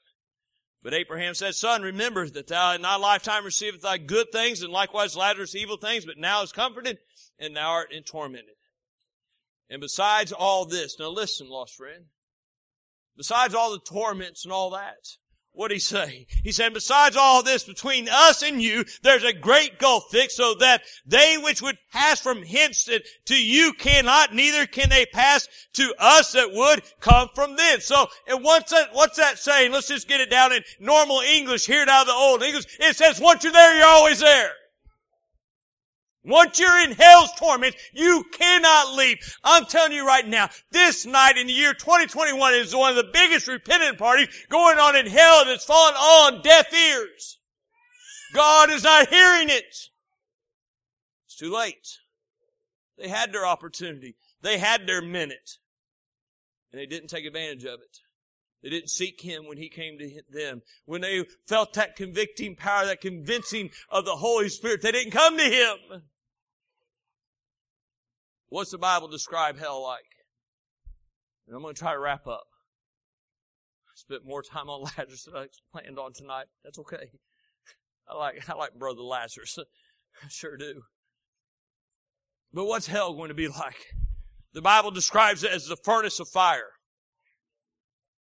But 0.83 0.93
Abraham 0.93 1.35
said, 1.35 1.55
Son, 1.55 1.83
remember 1.83 2.29
that 2.29 2.47
thou 2.47 2.75
in 2.75 2.83
thy 2.83 2.97
lifetime 2.97 3.45
receivest 3.45 3.83
thy 3.83 3.97
good 3.97 4.27
things, 4.33 4.63
and 4.63 4.73
likewise 4.73 5.17
Lazarus 5.17 5.55
evil 5.55 5.79
things, 5.79 6.05
but 6.05 6.19
now 6.19 6.43
is 6.43 6.53
comforted, 6.53 6.99
and 7.39 7.57
thou 7.57 7.71
art 7.71 7.93
in 7.93 8.03
tormented. 8.03 8.57
And 9.71 9.81
besides 9.81 10.31
all 10.31 10.67
this, 10.67 10.99
now 10.99 11.09
listen, 11.09 11.49
lost 11.49 11.75
friend, 11.75 12.05
besides 13.17 13.55
all 13.55 13.73
the 13.73 13.79
torments 13.79 14.45
and 14.45 14.53
all 14.53 14.71
that, 14.71 15.07
what 15.55 15.69
did 15.69 15.75
he 15.75 15.81
say? 15.81 16.27
He 16.43 16.53
said, 16.53 16.75
besides 16.75 17.17
all 17.17 17.43
this, 17.43 17.65
between 17.65 18.09
us 18.11 18.43
and 18.43 18.61
you, 18.61 18.85
there's 19.03 19.25
a 19.25 19.33
great 19.33 19.79
gulf 19.79 20.11
fixed 20.11 20.37
so 20.37 20.55
that 20.61 20.83
they 21.07 21.37
which 21.41 21.63
would 21.63 21.79
pass 21.93 22.21
from 22.21 22.43
hence 22.43 22.89
to 23.27 23.43
you 23.43 23.73
cannot, 23.73 24.35
neither 24.35 24.67
can 24.67 24.91
they 24.91 25.07
pass 25.07 25.49
to 25.75 25.95
us 25.99 26.33
that 26.33 26.53
would 26.53 26.83
come 27.01 27.29
from 27.35 27.57
thence. 27.57 27.87
So, 27.87 28.07
and 28.27 28.43
what's 28.45 28.73
that, 28.73 28.89
what's 28.93 29.17
that 29.19 29.39
saying? 29.39 29.73
Let's 29.73 29.89
just 29.89 30.09
get 30.09 30.21
it 30.21 30.31
down 30.31 30.53
in 30.53 30.63
normal 30.81 31.21
English, 31.21 31.67
hear 31.67 31.83
it 31.83 31.89
out 31.89 32.03
of 32.03 32.09
the 32.09 32.15
old 32.15 32.43
English. 32.43 32.67
It 32.81 32.97
says, 32.97 33.21
once 33.21 33.45
you're 33.45 33.53
there, 33.53 33.77
you're 33.77 33.87
always 33.87 34.21
there. 34.21 34.51
Once 36.25 36.59
you're 36.59 36.83
in 36.85 36.93
hell's 36.93 37.31
torment, 37.33 37.77
you 37.93 38.25
cannot 38.33 38.95
leave. 38.95 39.19
I'm 39.45 39.67
telling 39.67 39.93
you 39.93 40.07
right 40.07 40.27
now, 40.27 40.49
this 40.71 41.05
night 41.05 41.37
in 41.37 41.47
the 41.47 41.53
year 41.53 41.75
2021 41.75 42.55
is 42.55 42.75
one 42.75 42.91
of 42.91 42.97
the 42.97 43.11
biggest 43.13 43.47
repentant 43.47 43.99
parties 43.99 44.29
going 44.49 44.79
on 44.79 44.97
in 44.97 45.07
hell 45.07 45.45
it's 45.47 45.65
fallen 45.65 45.95
on 45.95 46.43
deaf 46.43 46.73
ears. 46.73 47.39
God 48.33 48.71
is 48.71 48.85
not 48.85 49.09
hearing 49.09 49.51
it. 49.51 49.65
It's 51.27 51.37
too 51.37 51.53
late. 51.53 51.99
They 52.99 53.09
had 53.09 53.33
their 53.33 53.47
opportunity. 53.47 54.17
They 54.41 54.59
had 54.59 54.87
their 54.87 55.03
minute. 55.03 55.59
And 56.73 56.81
they 56.81 56.87
didn't 56.87 57.09
take 57.09 57.27
advantage 57.27 57.65
of 57.65 57.81
it. 57.81 57.99
They 58.63 58.71
didn't 58.71 58.91
seek 58.91 59.21
Him 59.21 59.47
when 59.47 59.59
He 59.59 59.69
came 59.69 59.99
to 59.99 60.23
them. 60.31 60.63
When 60.87 61.03
they 61.03 61.25
felt 61.47 61.75
that 61.75 61.97
convicting 61.97 62.57
power, 62.57 62.87
that 62.87 63.03
convincing 63.03 63.71
of 63.91 64.07
the 64.07 64.17
Holy 64.17 64.49
Spirit, 64.49 64.81
they 64.81 64.93
didn't 64.93 65.13
come 65.13 65.37
to 65.37 65.45
Him. 65.45 66.03
What's 68.55 68.71
the 68.71 68.79
Bible 68.79 69.09
describe 69.09 69.59
hell 69.59 69.83
like? 69.83 70.05
And 71.49 71.57
I'm 71.57 71.63
going 71.63 71.75
to 71.75 71.79
try 71.79 71.93
to 71.93 71.99
wrap 71.99 72.29
up. 72.29 72.45
I 73.89 73.95
spent 73.97 74.25
more 74.25 74.45
time 74.45 74.69
on 74.69 74.83
Lazarus 74.97 75.25
than 75.25 75.35
I 75.35 75.47
planned 75.73 75.99
on 75.99 76.13
tonight. 76.13 76.47
That's 76.63 76.79
okay. 76.79 77.11
I 78.09 78.15
like, 78.15 78.49
I 78.49 78.55
like 78.55 78.79
Brother 78.79 79.01
Lazarus. 79.01 79.59
I 80.23 80.29
sure 80.29 80.57
do. 80.57 80.83
But 82.53 82.67
what's 82.67 82.87
hell 82.87 83.15
going 83.15 83.31
to 83.31 83.35
be 83.35 83.49
like? 83.49 83.87
The 84.53 84.63
Bible 84.63 84.93
describes 84.93 85.43
it 85.43 85.51
as 85.51 85.67
the 85.67 85.77
furnace 85.83 86.21
of 86.21 86.29
fire. 86.29 86.71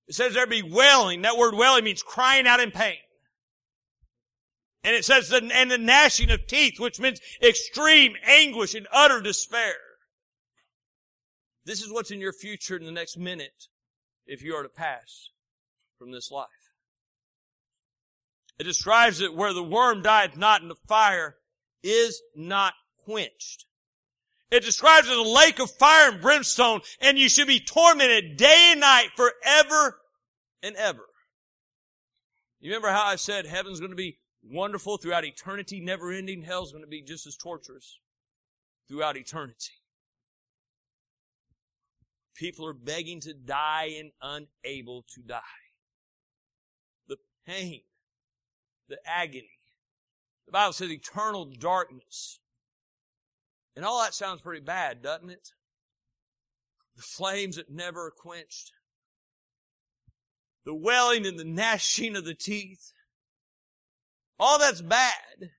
It 0.08 0.16
says 0.16 0.34
there 0.34 0.48
be 0.48 0.62
wailing. 0.62 1.22
That 1.22 1.38
word 1.38 1.54
wailing 1.54 1.84
means 1.84 2.02
crying 2.02 2.48
out 2.48 2.58
in 2.58 2.72
pain. 2.72 2.96
And 4.82 4.96
it 4.96 5.04
says, 5.04 5.30
and 5.30 5.70
the 5.70 5.78
gnashing 5.78 6.32
of 6.32 6.48
teeth, 6.48 6.80
which 6.80 6.98
means 6.98 7.20
extreme 7.40 8.14
anguish 8.26 8.74
and 8.74 8.88
utter 8.92 9.20
despair. 9.20 9.74
This 11.64 11.80
is 11.80 11.92
what's 11.92 12.10
in 12.10 12.20
your 12.20 12.32
future 12.32 12.76
in 12.76 12.84
the 12.84 12.92
next 12.92 13.16
minute 13.16 13.68
if 14.26 14.42
you 14.42 14.54
are 14.54 14.62
to 14.62 14.68
pass 14.68 15.30
from 15.98 16.12
this 16.12 16.30
life. 16.30 16.48
It 18.58 18.64
describes 18.64 19.20
it 19.20 19.34
where 19.34 19.52
the 19.52 19.62
worm 19.62 20.02
dieth 20.02 20.36
not 20.36 20.62
and 20.62 20.70
the 20.70 20.76
fire 20.86 21.36
is 21.82 22.22
not 22.36 22.74
quenched. 23.04 23.66
It 24.50 24.62
describes 24.62 25.08
it 25.08 25.12
as 25.12 25.18
a 25.18 25.22
lake 25.22 25.58
of 25.58 25.70
fire 25.70 26.12
and 26.12 26.20
brimstone 26.20 26.80
and 27.00 27.18
you 27.18 27.28
should 27.28 27.48
be 27.48 27.60
tormented 27.60 28.36
day 28.36 28.70
and 28.72 28.80
night 28.80 29.08
forever 29.16 29.98
and 30.62 30.76
ever. 30.76 31.06
You 32.60 32.70
remember 32.70 32.90
how 32.90 33.04
I 33.04 33.16
said 33.16 33.46
heaven's 33.46 33.80
going 33.80 33.90
to 33.90 33.96
be 33.96 34.18
wonderful 34.42 34.96
throughout 34.96 35.24
eternity, 35.24 35.80
never 35.80 36.12
ending? 36.12 36.42
Hell's 36.42 36.72
going 36.72 36.84
to 36.84 36.88
be 36.88 37.02
just 37.02 37.26
as 37.26 37.36
torturous 37.36 37.98
throughout 38.88 39.16
eternity. 39.16 39.72
People 42.34 42.66
are 42.66 42.74
begging 42.74 43.20
to 43.20 43.32
die 43.32 43.94
and 43.98 44.10
unable 44.20 45.04
to 45.14 45.22
die. 45.22 45.40
The 47.08 47.16
pain, 47.46 47.82
the 48.88 48.98
agony. 49.06 49.50
The 50.46 50.52
Bible 50.52 50.72
says 50.72 50.90
eternal 50.90 51.46
darkness. 51.46 52.40
And 53.76 53.84
all 53.84 54.02
that 54.02 54.14
sounds 54.14 54.42
pretty 54.42 54.64
bad, 54.64 55.02
doesn't 55.02 55.30
it? 55.30 55.50
The 56.96 57.02
flames 57.02 57.56
that 57.56 57.70
never 57.70 58.06
are 58.06 58.10
quenched. 58.10 58.72
The 60.64 60.74
welling 60.74 61.26
and 61.26 61.38
the 61.38 61.44
gnashing 61.44 62.16
of 62.16 62.24
the 62.24 62.34
teeth. 62.34 62.92
All 64.38 64.58
that's 64.58 64.80
bad. 64.80 65.50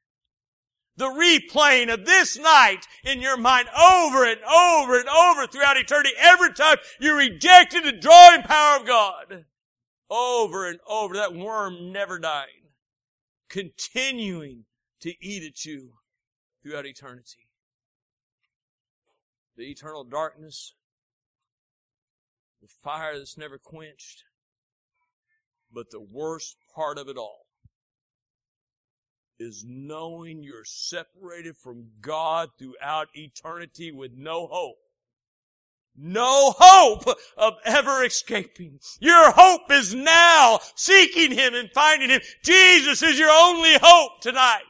The 0.98 1.06
replaying 1.06 1.94
of 1.94 2.06
this 2.06 2.38
night 2.38 2.88
in 3.04 3.20
your 3.20 3.38
mind 3.38 3.68
over 3.70 4.24
and 4.24 4.42
over 4.44 4.98
and 4.98 5.10
over 5.10 5.46
throughout 5.46 5.78
eternity. 5.78 6.12
Every 6.18 6.54
time 6.54 6.78
you 7.00 7.16
rejected 7.18 7.84
the 7.84 7.92
drawing 7.92 8.44
power 8.44 8.80
of 8.80 8.88
God. 8.88 9.46
Over 10.10 10.70
and 10.70 10.80
over. 10.88 11.16
That 11.16 11.34
worm 11.34 11.92
never 11.92 12.18
dying. 12.18 12.70
Continuing 13.50 14.66
to 15.02 15.14
eat 15.22 15.44
at 15.44 15.66
you 15.66 15.96
throughout 16.64 16.86
eternity. 16.86 17.50
The 19.58 19.66
eternal 19.66 20.04
darkness, 20.04 20.74
the 22.62 22.68
fire 22.68 23.18
that's 23.18 23.38
never 23.38 23.58
quenched. 23.58 24.24
But 25.74 25.92
the 25.92 26.02
worst 26.02 26.56
part 26.74 26.98
of 26.98 27.10
it 27.10 27.18
all 27.18 27.45
is 29.40 29.66
knowing 29.68 30.44
you're 30.44 30.66
separated 30.66 31.58
from 31.58 31.88
God 32.02 32.50
throughout 32.58 33.08
eternity 33.14 33.92
with 33.92 34.12
no 34.16 34.48
hope. 34.48 34.78
No 35.98 36.54
hope 36.58 37.18
of 37.38 37.54
ever 37.64 38.04
escaping. 38.04 38.80
Your 39.00 39.32
hope 39.32 39.72
is 39.72 39.94
now 39.94 40.60
seeking 40.76 41.32
Him 41.32 41.56
and 41.56 41.70
finding 41.74 42.10
Him. 42.10 42.22
Jesus 42.44 43.02
is 43.02 43.18
your 43.18 43.32
only 43.32 43.78
hope 43.82 44.20
tonight. 44.20 44.64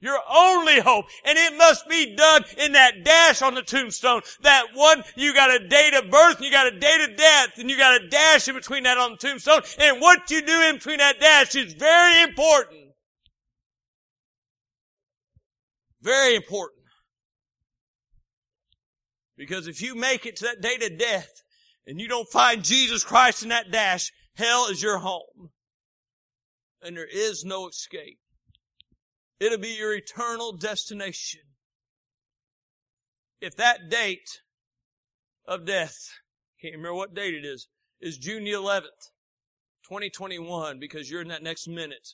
Your 0.00 0.18
only 0.28 0.80
hope. 0.80 1.06
And 1.24 1.38
it 1.38 1.56
must 1.56 1.88
be 1.88 2.14
done 2.14 2.44
in 2.58 2.72
that 2.72 3.04
dash 3.04 3.40
on 3.42 3.54
the 3.54 3.62
tombstone. 3.62 4.20
That 4.42 4.66
one, 4.74 5.02
you 5.16 5.32
got 5.32 5.54
a 5.54 5.66
date 5.66 5.94
of 5.94 6.10
birth, 6.10 6.42
you 6.42 6.50
got 6.50 6.66
a 6.66 6.78
date 6.78 7.08
of 7.08 7.16
death, 7.16 7.58
and 7.58 7.70
you 7.70 7.78
got 7.78 8.02
a 8.02 8.08
dash 8.08 8.46
in 8.46 8.54
between 8.54 8.82
that 8.82 8.98
on 8.98 9.12
the 9.12 9.16
tombstone. 9.16 9.62
And 9.78 10.02
what 10.02 10.30
you 10.30 10.42
do 10.42 10.60
in 10.62 10.76
between 10.76 10.98
that 10.98 11.20
dash 11.20 11.54
is 11.54 11.72
very 11.72 12.22
important. 12.22 12.83
Very 16.04 16.36
important. 16.36 16.82
Because 19.38 19.66
if 19.66 19.80
you 19.80 19.94
make 19.94 20.26
it 20.26 20.36
to 20.36 20.44
that 20.44 20.60
date 20.60 20.84
of 20.84 20.98
death 20.98 21.42
and 21.86 21.98
you 21.98 22.06
don't 22.06 22.30
find 22.30 22.62
Jesus 22.62 23.02
Christ 23.02 23.42
in 23.42 23.48
that 23.48 23.72
dash, 23.72 24.12
hell 24.36 24.68
is 24.68 24.82
your 24.82 24.98
home. 24.98 25.50
And 26.82 26.94
there 26.94 27.08
is 27.10 27.42
no 27.44 27.68
escape. 27.68 28.18
It'll 29.40 29.58
be 29.58 29.76
your 29.78 29.94
eternal 29.94 30.52
destination. 30.52 31.40
If 33.40 33.56
that 33.56 33.88
date 33.90 34.42
of 35.46 35.66
death, 35.66 35.96
can't 36.60 36.74
remember 36.74 36.94
what 36.94 37.14
date 37.14 37.34
it 37.34 37.46
is, 37.46 37.68
is 38.00 38.18
June 38.18 38.44
the 38.44 38.52
11th, 38.52 39.10
2021, 39.88 40.78
because 40.78 41.10
you're 41.10 41.22
in 41.22 41.28
that 41.28 41.42
next 41.42 41.66
minute, 41.66 42.10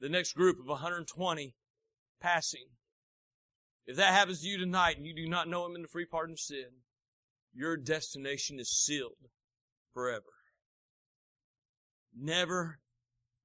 the 0.00 0.08
next 0.08 0.34
group 0.34 0.58
of 0.60 0.66
120 0.66 1.54
passing. 2.20 2.66
If 3.86 3.96
that 3.96 4.12
happens 4.12 4.40
to 4.40 4.48
you 4.48 4.58
tonight 4.58 4.96
and 4.96 5.06
you 5.06 5.14
do 5.14 5.28
not 5.28 5.48
know 5.48 5.66
Him 5.66 5.74
in 5.74 5.82
the 5.82 5.88
free 5.88 6.06
pardon 6.06 6.34
of 6.34 6.40
sin, 6.40 6.66
your 7.54 7.76
destination 7.76 8.58
is 8.58 8.70
sealed 8.70 9.28
forever. 9.92 10.22
Never 12.16 12.78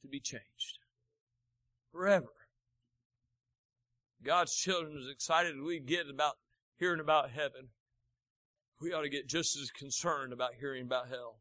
to 0.02 0.08
be 0.08 0.20
changed. 0.20 0.80
Forever. 1.92 2.28
God's 4.24 4.56
children, 4.56 4.98
as 5.00 5.10
excited 5.10 5.56
as 5.56 5.62
we 5.66 5.80
get 5.80 6.10
about 6.10 6.34
hearing 6.78 7.00
about 7.00 7.32
heaven, 7.32 7.70
we 8.80 8.94
ought 8.94 9.02
to 9.02 9.10
get 9.10 9.28
just 9.28 9.58
as 9.58 9.72
concerned 9.72 10.34
about 10.34 10.56
hearing 10.60 10.84
about 10.84 11.10
hell. 11.10 11.40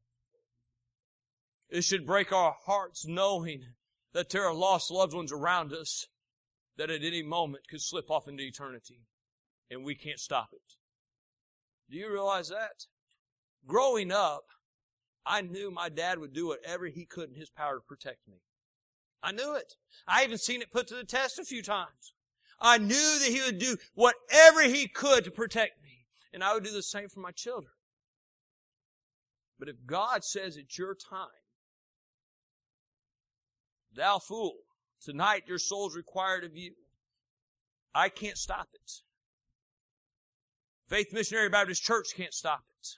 It 1.69 1.83
should 1.83 2.07
break 2.07 2.33
our 2.33 2.57
hearts 2.65 3.07
knowing 3.07 3.63
that 4.13 4.31
there 4.31 4.47
are 4.47 4.55
lost 4.55 4.91
loved 4.91 5.15
ones 5.15 5.33
around 5.33 5.73
us 5.73 6.07
that 6.77 6.91
at 6.91 7.03
any 7.03 7.23
moment 7.23 7.69
could 7.69 7.81
slip 7.81 8.11
off 8.11 8.29
into 8.29 8.45
eternity 8.45 9.07
and 9.71 9.85
we 9.85 9.95
can't 9.95 10.21
stop 10.21 10.49
it. 10.53 10.77
Do 11.91 11.97
you 11.97 12.11
realize 12.11 12.49
that? 12.49 12.87
Growing 13.67 14.13
up, 14.13 14.45
I 15.25 15.41
knew 15.43 15.71
my 15.71 15.89
dad 15.89 16.19
would 16.19 16.33
do 16.33 16.49
whatever 16.49 16.87
he 16.87 17.05
could 17.05 17.31
in 17.31 17.35
his 17.35 17.51
power 17.51 17.77
to 17.77 17.81
protect 17.81 18.29
me. 18.29 18.43
I 19.23 19.33
knew 19.33 19.55
it. 19.55 19.75
I 20.07 20.25
even 20.25 20.39
seen 20.39 20.63
it 20.63 20.71
put 20.71 20.87
to 20.89 20.95
the 20.95 21.05
test 21.05 21.39
a 21.39 21.45
few 21.45 21.63
times. 21.63 22.15
I 22.61 22.79
knew 22.79 23.19
that 23.19 23.29
he 23.29 23.43
would 23.43 23.59
do 23.59 23.77
whatever 23.95 24.63
he 24.63 24.89
could 24.89 25.25
to 25.25 25.31
protect 25.31 25.83
me. 25.83 26.07
And 26.33 26.45
I 26.45 26.55
would 26.55 26.65
do 26.65 26.71
the 26.71 26.83
same 26.83 27.09
for 27.09 27.21
my 27.21 27.33
children. 27.33 27.73
But 29.59 29.69
if 29.69 29.77
God 29.87 30.23
says 30.23 30.57
it's 30.57 30.79
your 30.79 30.95
time, 30.95 31.29
thou 33.95 34.19
fool, 34.19 34.59
Tonight, 35.03 35.45
your 35.47 35.59
soul's 35.59 35.97
required 35.97 36.45
of 36.45 36.57
you. 36.57 36.73
I 37.95 38.09
can't 38.09 38.37
stop 38.37 38.69
it. 38.75 38.93
Faith 40.89 41.13
Missionary 41.13 41.49
Baptist 41.49 41.83
Church 41.83 42.09
can't 42.17 42.35
stop 42.35 42.65
it. 42.81 42.89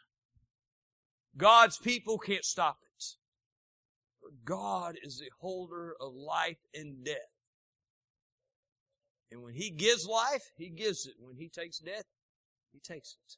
God's 1.36 1.78
people 1.78 2.18
can't 2.18 2.44
stop 2.44 2.78
it. 2.82 3.04
But 4.22 4.44
God 4.44 4.96
is 5.02 5.18
the 5.18 5.30
holder 5.40 5.94
of 6.00 6.14
life 6.14 6.58
and 6.74 7.04
death. 7.04 7.16
And 9.30 9.42
when 9.42 9.54
He 9.54 9.70
gives 9.70 10.06
life, 10.06 10.50
He 10.56 10.68
gives 10.68 11.06
it. 11.06 11.14
When 11.18 11.36
He 11.36 11.48
takes 11.48 11.78
death, 11.78 12.04
He 12.72 12.80
takes 12.80 13.16
it. 13.24 13.36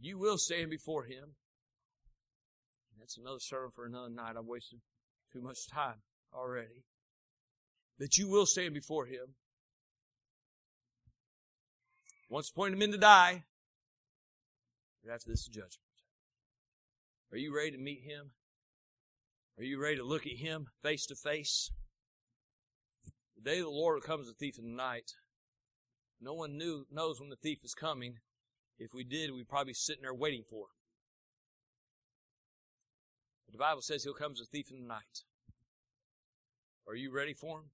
You 0.00 0.18
will 0.18 0.38
stand 0.38 0.70
before 0.70 1.04
Him. 1.04 1.36
That's 3.04 3.18
another 3.18 3.38
sermon 3.38 3.70
for 3.70 3.84
another 3.84 4.08
night. 4.08 4.34
I've 4.38 4.46
wasted 4.46 4.80
too 5.30 5.42
much 5.42 5.68
time 5.68 5.96
already. 6.32 6.86
That 7.98 8.16
you 8.16 8.30
will 8.30 8.46
stand 8.46 8.72
before 8.72 9.04
Him. 9.04 9.34
Once 12.30 12.48
appointed 12.48 12.78
men 12.78 12.92
to 12.92 12.96
die, 12.96 13.44
but 15.04 15.12
after 15.12 15.28
this 15.28 15.44
judgment. 15.44 15.80
Are 17.30 17.36
you 17.36 17.54
ready 17.54 17.72
to 17.72 17.76
meet 17.76 18.04
Him? 18.04 18.30
Are 19.58 19.64
you 19.64 19.78
ready 19.78 19.96
to 19.96 20.02
look 20.02 20.24
at 20.24 20.38
Him 20.38 20.68
face 20.82 21.04
to 21.08 21.14
face? 21.14 21.70
The 23.36 23.42
day 23.42 23.58
of 23.58 23.66
the 23.66 23.70
Lord 23.70 24.02
comes 24.02 24.30
a 24.30 24.32
thief 24.32 24.58
in 24.58 24.64
the 24.64 24.82
night. 24.82 25.10
No 26.22 26.32
one 26.32 26.56
knew, 26.56 26.86
knows 26.90 27.20
when 27.20 27.28
the 27.28 27.36
thief 27.36 27.58
is 27.64 27.74
coming. 27.74 28.20
If 28.78 28.94
we 28.94 29.04
did, 29.04 29.30
we'd 29.30 29.50
probably 29.50 29.72
be 29.72 29.74
sitting 29.74 30.04
there 30.04 30.14
waiting 30.14 30.44
for 30.48 30.60
him. 30.60 30.83
The 33.54 33.58
Bible 33.58 33.82
says 33.82 34.02
he'll 34.02 34.14
come 34.14 34.32
as 34.32 34.40
a 34.40 34.46
thief 34.46 34.72
in 34.72 34.80
the 34.80 34.88
night. 34.88 35.22
Are 36.88 36.96
you 36.96 37.14
ready 37.14 37.32
for 37.32 37.58
him? 37.58 37.66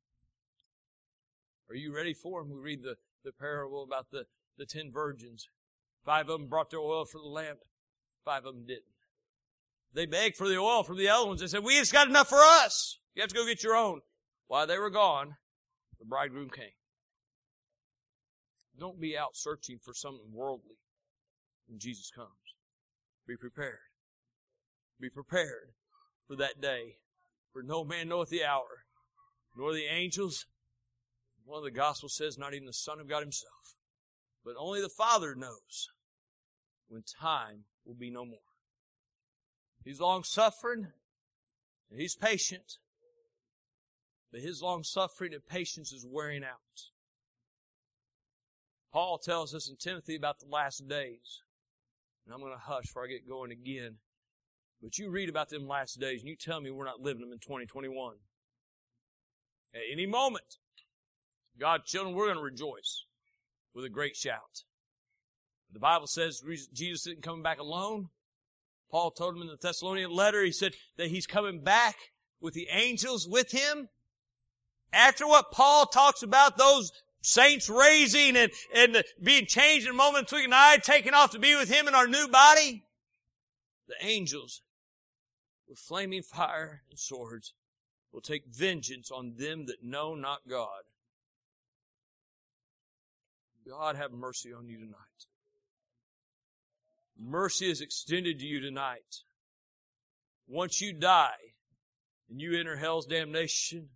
Are 1.70 1.74
you 1.74 1.97
ready 1.97 2.12
for 2.12 2.43
him? 2.43 2.51
We 2.51 2.61
read 2.61 2.83
the, 2.83 2.97
the 3.24 3.33
parable 3.33 3.83
about 3.83 4.11
the, 4.12 4.26
the 4.59 4.66
ten 4.66 4.93
virgins. 4.93 5.49
Five 6.05 6.28
of 6.28 6.39
them 6.39 6.51
brought 6.51 6.68
their 6.68 6.81
oil 6.81 7.07
for 7.07 7.16
the 7.16 7.26
lamp. 7.26 7.61
Five 8.26 8.45
of 8.45 8.55
them 8.55 8.66
didn't. 8.66 8.85
They 9.95 10.05
begged 10.05 10.37
for 10.37 10.49
the 10.49 10.59
oil 10.59 10.83
from 10.83 10.99
the 10.99 11.09
other 11.09 11.26
ones. 11.26 11.41
They 11.41 11.47
said, 11.47 11.64
we 11.64 11.78
just 11.78 11.95
got 11.95 12.09
enough 12.09 12.28
for 12.28 12.41
us. 12.41 12.99
You 13.14 13.22
have 13.22 13.31
to 13.31 13.35
go 13.35 13.47
get 13.47 13.62
your 13.62 13.74
own. 13.74 14.03
While 14.49 14.66
they 14.66 14.76
were 14.76 14.91
gone, 14.91 15.37
the 15.99 16.05
bridegroom 16.05 16.51
came. 16.51 16.76
Don't 18.78 19.01
be 19.01 19.16
out 19.16 19.31
searching 19.35 19.78
for 19.83 19.95
something 19.95 20.31
worldly 20.31 20.76
when 21.68 21.78
Jesus 21.78 22.11
comes. 22.11 22.28
Be 23.26 23.37
prepared. 23.37 23.78
Be 25.01 25.09
prepared 25.09 25.72
for 26.26 26.36
that 26.36 26.61
day. 26.61 26.96
For 27.53 27.62
no 27.62 27.84
man 27.84 28.09
knoweth 28.09 28.28
the 28.28 28.44
hour, 28.44 28.84
nor 29.57 29.72
the 29.72 29.86
angels. 29.86 30.46
One 31.44 31.59
of 31.59 31.64
the 31.64 31.70
Gospels 31.70 32.14
says, 32.14 32.38
not 32.38 32.55
even 32.55 32.66
the 32.66 32.72
Son 32.72 33.01
of 33.01 33.09
God 33.09 33.22
himself. 33.22 33.76
But 34.44 34.55
only 34.59 34.80
the 34.80 34.88
Father 34.88 35.34
knows 35.34 35.88
when 36.88 37.03
time 37.03 37.64
will 37.84 37.94
be 37.94 38.11
no 38.11 38.24
more. 38.24 38.38
He's 39.84 40.01
long 40.01 40.22
suffering, 40.22 40.88
and 41.90 42.01
he's 42.01 42.14
patient. 42.14 42.78
But 44.30 44.42
his 44.42 44.62
long 44.62 44.84
suffering 44.84 45.32
and 45.32 45.44
patience 45.44 45.92
is 45.92 46.07
wearing 46.09 46.44
out. 46.44 46.90
Paul 48.92 49.18
tells 49.18 49.55
us 49.55 49.68
in 49.68 49.76
Timothy 49.76 50.14
about 50.14 50.38
the 50.38 50.46
last 50.48 50.86
days. 50.88 51.42
And 52.24 52.34
I'm 52.34 52.40
going 52.40 52.53
to 52.53 52.59
hush 52.59 52.86
before 52.86 53.05
I 53.05 53.09
get 53.09 53.28
going 53.28 53.51
again. 53.51 53.96
But 54.83 54.99
you 54.99 55.11
read 55.11 55.28
about 55.28 55.51
them 55.51 55.68
last 55.68 56.01
days 56.01 56.20
and 56.20 56.28
you 56.28 56.37
tell 56.37 56.61
me 56.61 56.70
we're 56.70 56.85
not 56.85 57.01
living 57.01 57.20
them 57.20 57.33
in 57.33 57.39
2021. 57.39 58.14
At 59.74 59.81
any 59.93 60.07
moment, 60.07 60.57
God's 61.59 61.85
children, 61.85 62.14
we're 62.14 62.26
going 62.26 62.39
to 62.39 62.43
rejoice 62.43 63.05
with 63.74 63.85
a 63.85 63.91
great 63.91 64.16
shout. 64.16 64.64
The 65.72 65.78
Bible 65.78 66.07
says 66.07 66.43
Jesus 66.72 67.07
isn't 67.07 67.22
coming 67.22 67.43
back 67.43 67.61
alone. 67.61 68.09
Paul 68.91 69.12
told 69.12 69.37
him 69.37 69.43
in 69.43 69.49
the 69.49 69.57
Thessalonian 69.61 70.11
letter, 70.11 70.43
he 70.43 70.51
said 70.51 70.74
that 70.97 71.09
he's 71.09 71.26
coming 71.26 71.62
back 71.62 71.97
with 72.41 72.55
the 72.55 72.68
angels 72.72 73.28
with 73.28 73.53
him. 73.53 73.89
After 74.93 75.26
what 75.26 75.53
Paul 75.53 75.87
talks 75.87 76.22
about 76.22 76.59
those 76.59 76.91
saints 77.22 77.68
raising 77.68 78.37
and, 78.37 78.51
and 78.74 79.05
being 79.22 79.47
changed 79.47 79.87
in 79.87 79.93
a 79.93 79.97
moment 79.97 80.26
between 80.26 80.47
an 80.47 80.53
eye, 80.55 80.78
taken 80.83 81.14
off 81.14 81.31
to 81.33 81.39
be 81.39 81.55
with 81.55 81.68
him 81.68 81.87
in 81.87 81.95
our 81.95 82.09
new 82.09 82.26
body, 82.26 82.85
the 83.87 83.95
angels 84.05 84.62
with 85.70 85.78
flaming 85.78 86.22
fire 86.22 86.82
and 86.90 86.98
swords 86.98 87.54
will 88.12 88.20
take 88.20 88.42
vengeance 88.46 89.10
on 89.12 89.34
them 89.38 89.66
that 89.66 89.84
know 89.84 90.16
not 90.16 90.40
God. 90.50 90.82
God 93.66 93.94
have 93.94 94.10
mercy 94.10 94.52
on 94.52 94.68
you 94.68 94.78
tonight. 94.78 94.96
Mercy 97.16 97.70
is 97.70 97.80
extended 97.80 98.40
to 98.40 98.46
you 98.46 98.60
tonight. 98.60 99.22
Once 100.48 100.80
you 100.80 100.92
die 100.92 101.54
and 102.28 102.40
you 102.40 102.58
enter 102.58 102.76
hell's 102.76 103.06
damnation, 103.06 103.90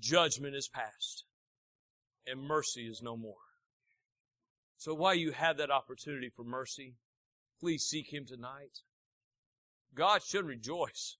judgment 0.00 0.56
is 0.56 0.68
past 0.68 1.24
and 2.26 2.42
mercy 2.42 2.88
is 2.88 3.00
no 3.00 3.16
more. 3.16 3.34
So 4.76 4.94
while 4.94 5.14
you 5.14 5.30
have 5.30 5.58
that 5.58 5.70
opportunity 5.70 6.30
for 6.34 6.42
mercy, 6.42 6.94
please 7.60 7.84
seek 7.84 8.12
Him 8.12 8.24
tonight. 8.26 8.80
God 9.94 10.22
should 10.22 10.46
rejoice. 10.46 11.16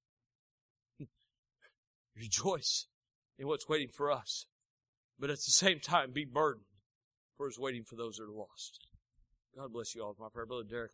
rejoice 2.17 2.87
in 3.39 3.47
what's 3.47 3.69
waiting 3.69 3.89
for 3.89 4.11
us. 4.11 4.47
But 5.19 5.31
at 5.31 5.37
the 5.37 5.53
same 5.53 5.81
time, 5.81 6.13
be 6.13 6.25
burdened 6.25 6.65
for 7.37 7.47
His 7.47 7.59
waiting 7.59 7.85
for 7.85 7.97
those 7.97 8.17
that 8.17 8.25
are 8.25 8.33
lost. 8.33 8.87
God 9.57 9.73
bless 9.73 9.95
you 9.95 10.03
all. 10.03 10.15
My 10.19 10.29
prayer, 10.33 10.47
Brother 10.47 10.65
Derek, 10.69 10.93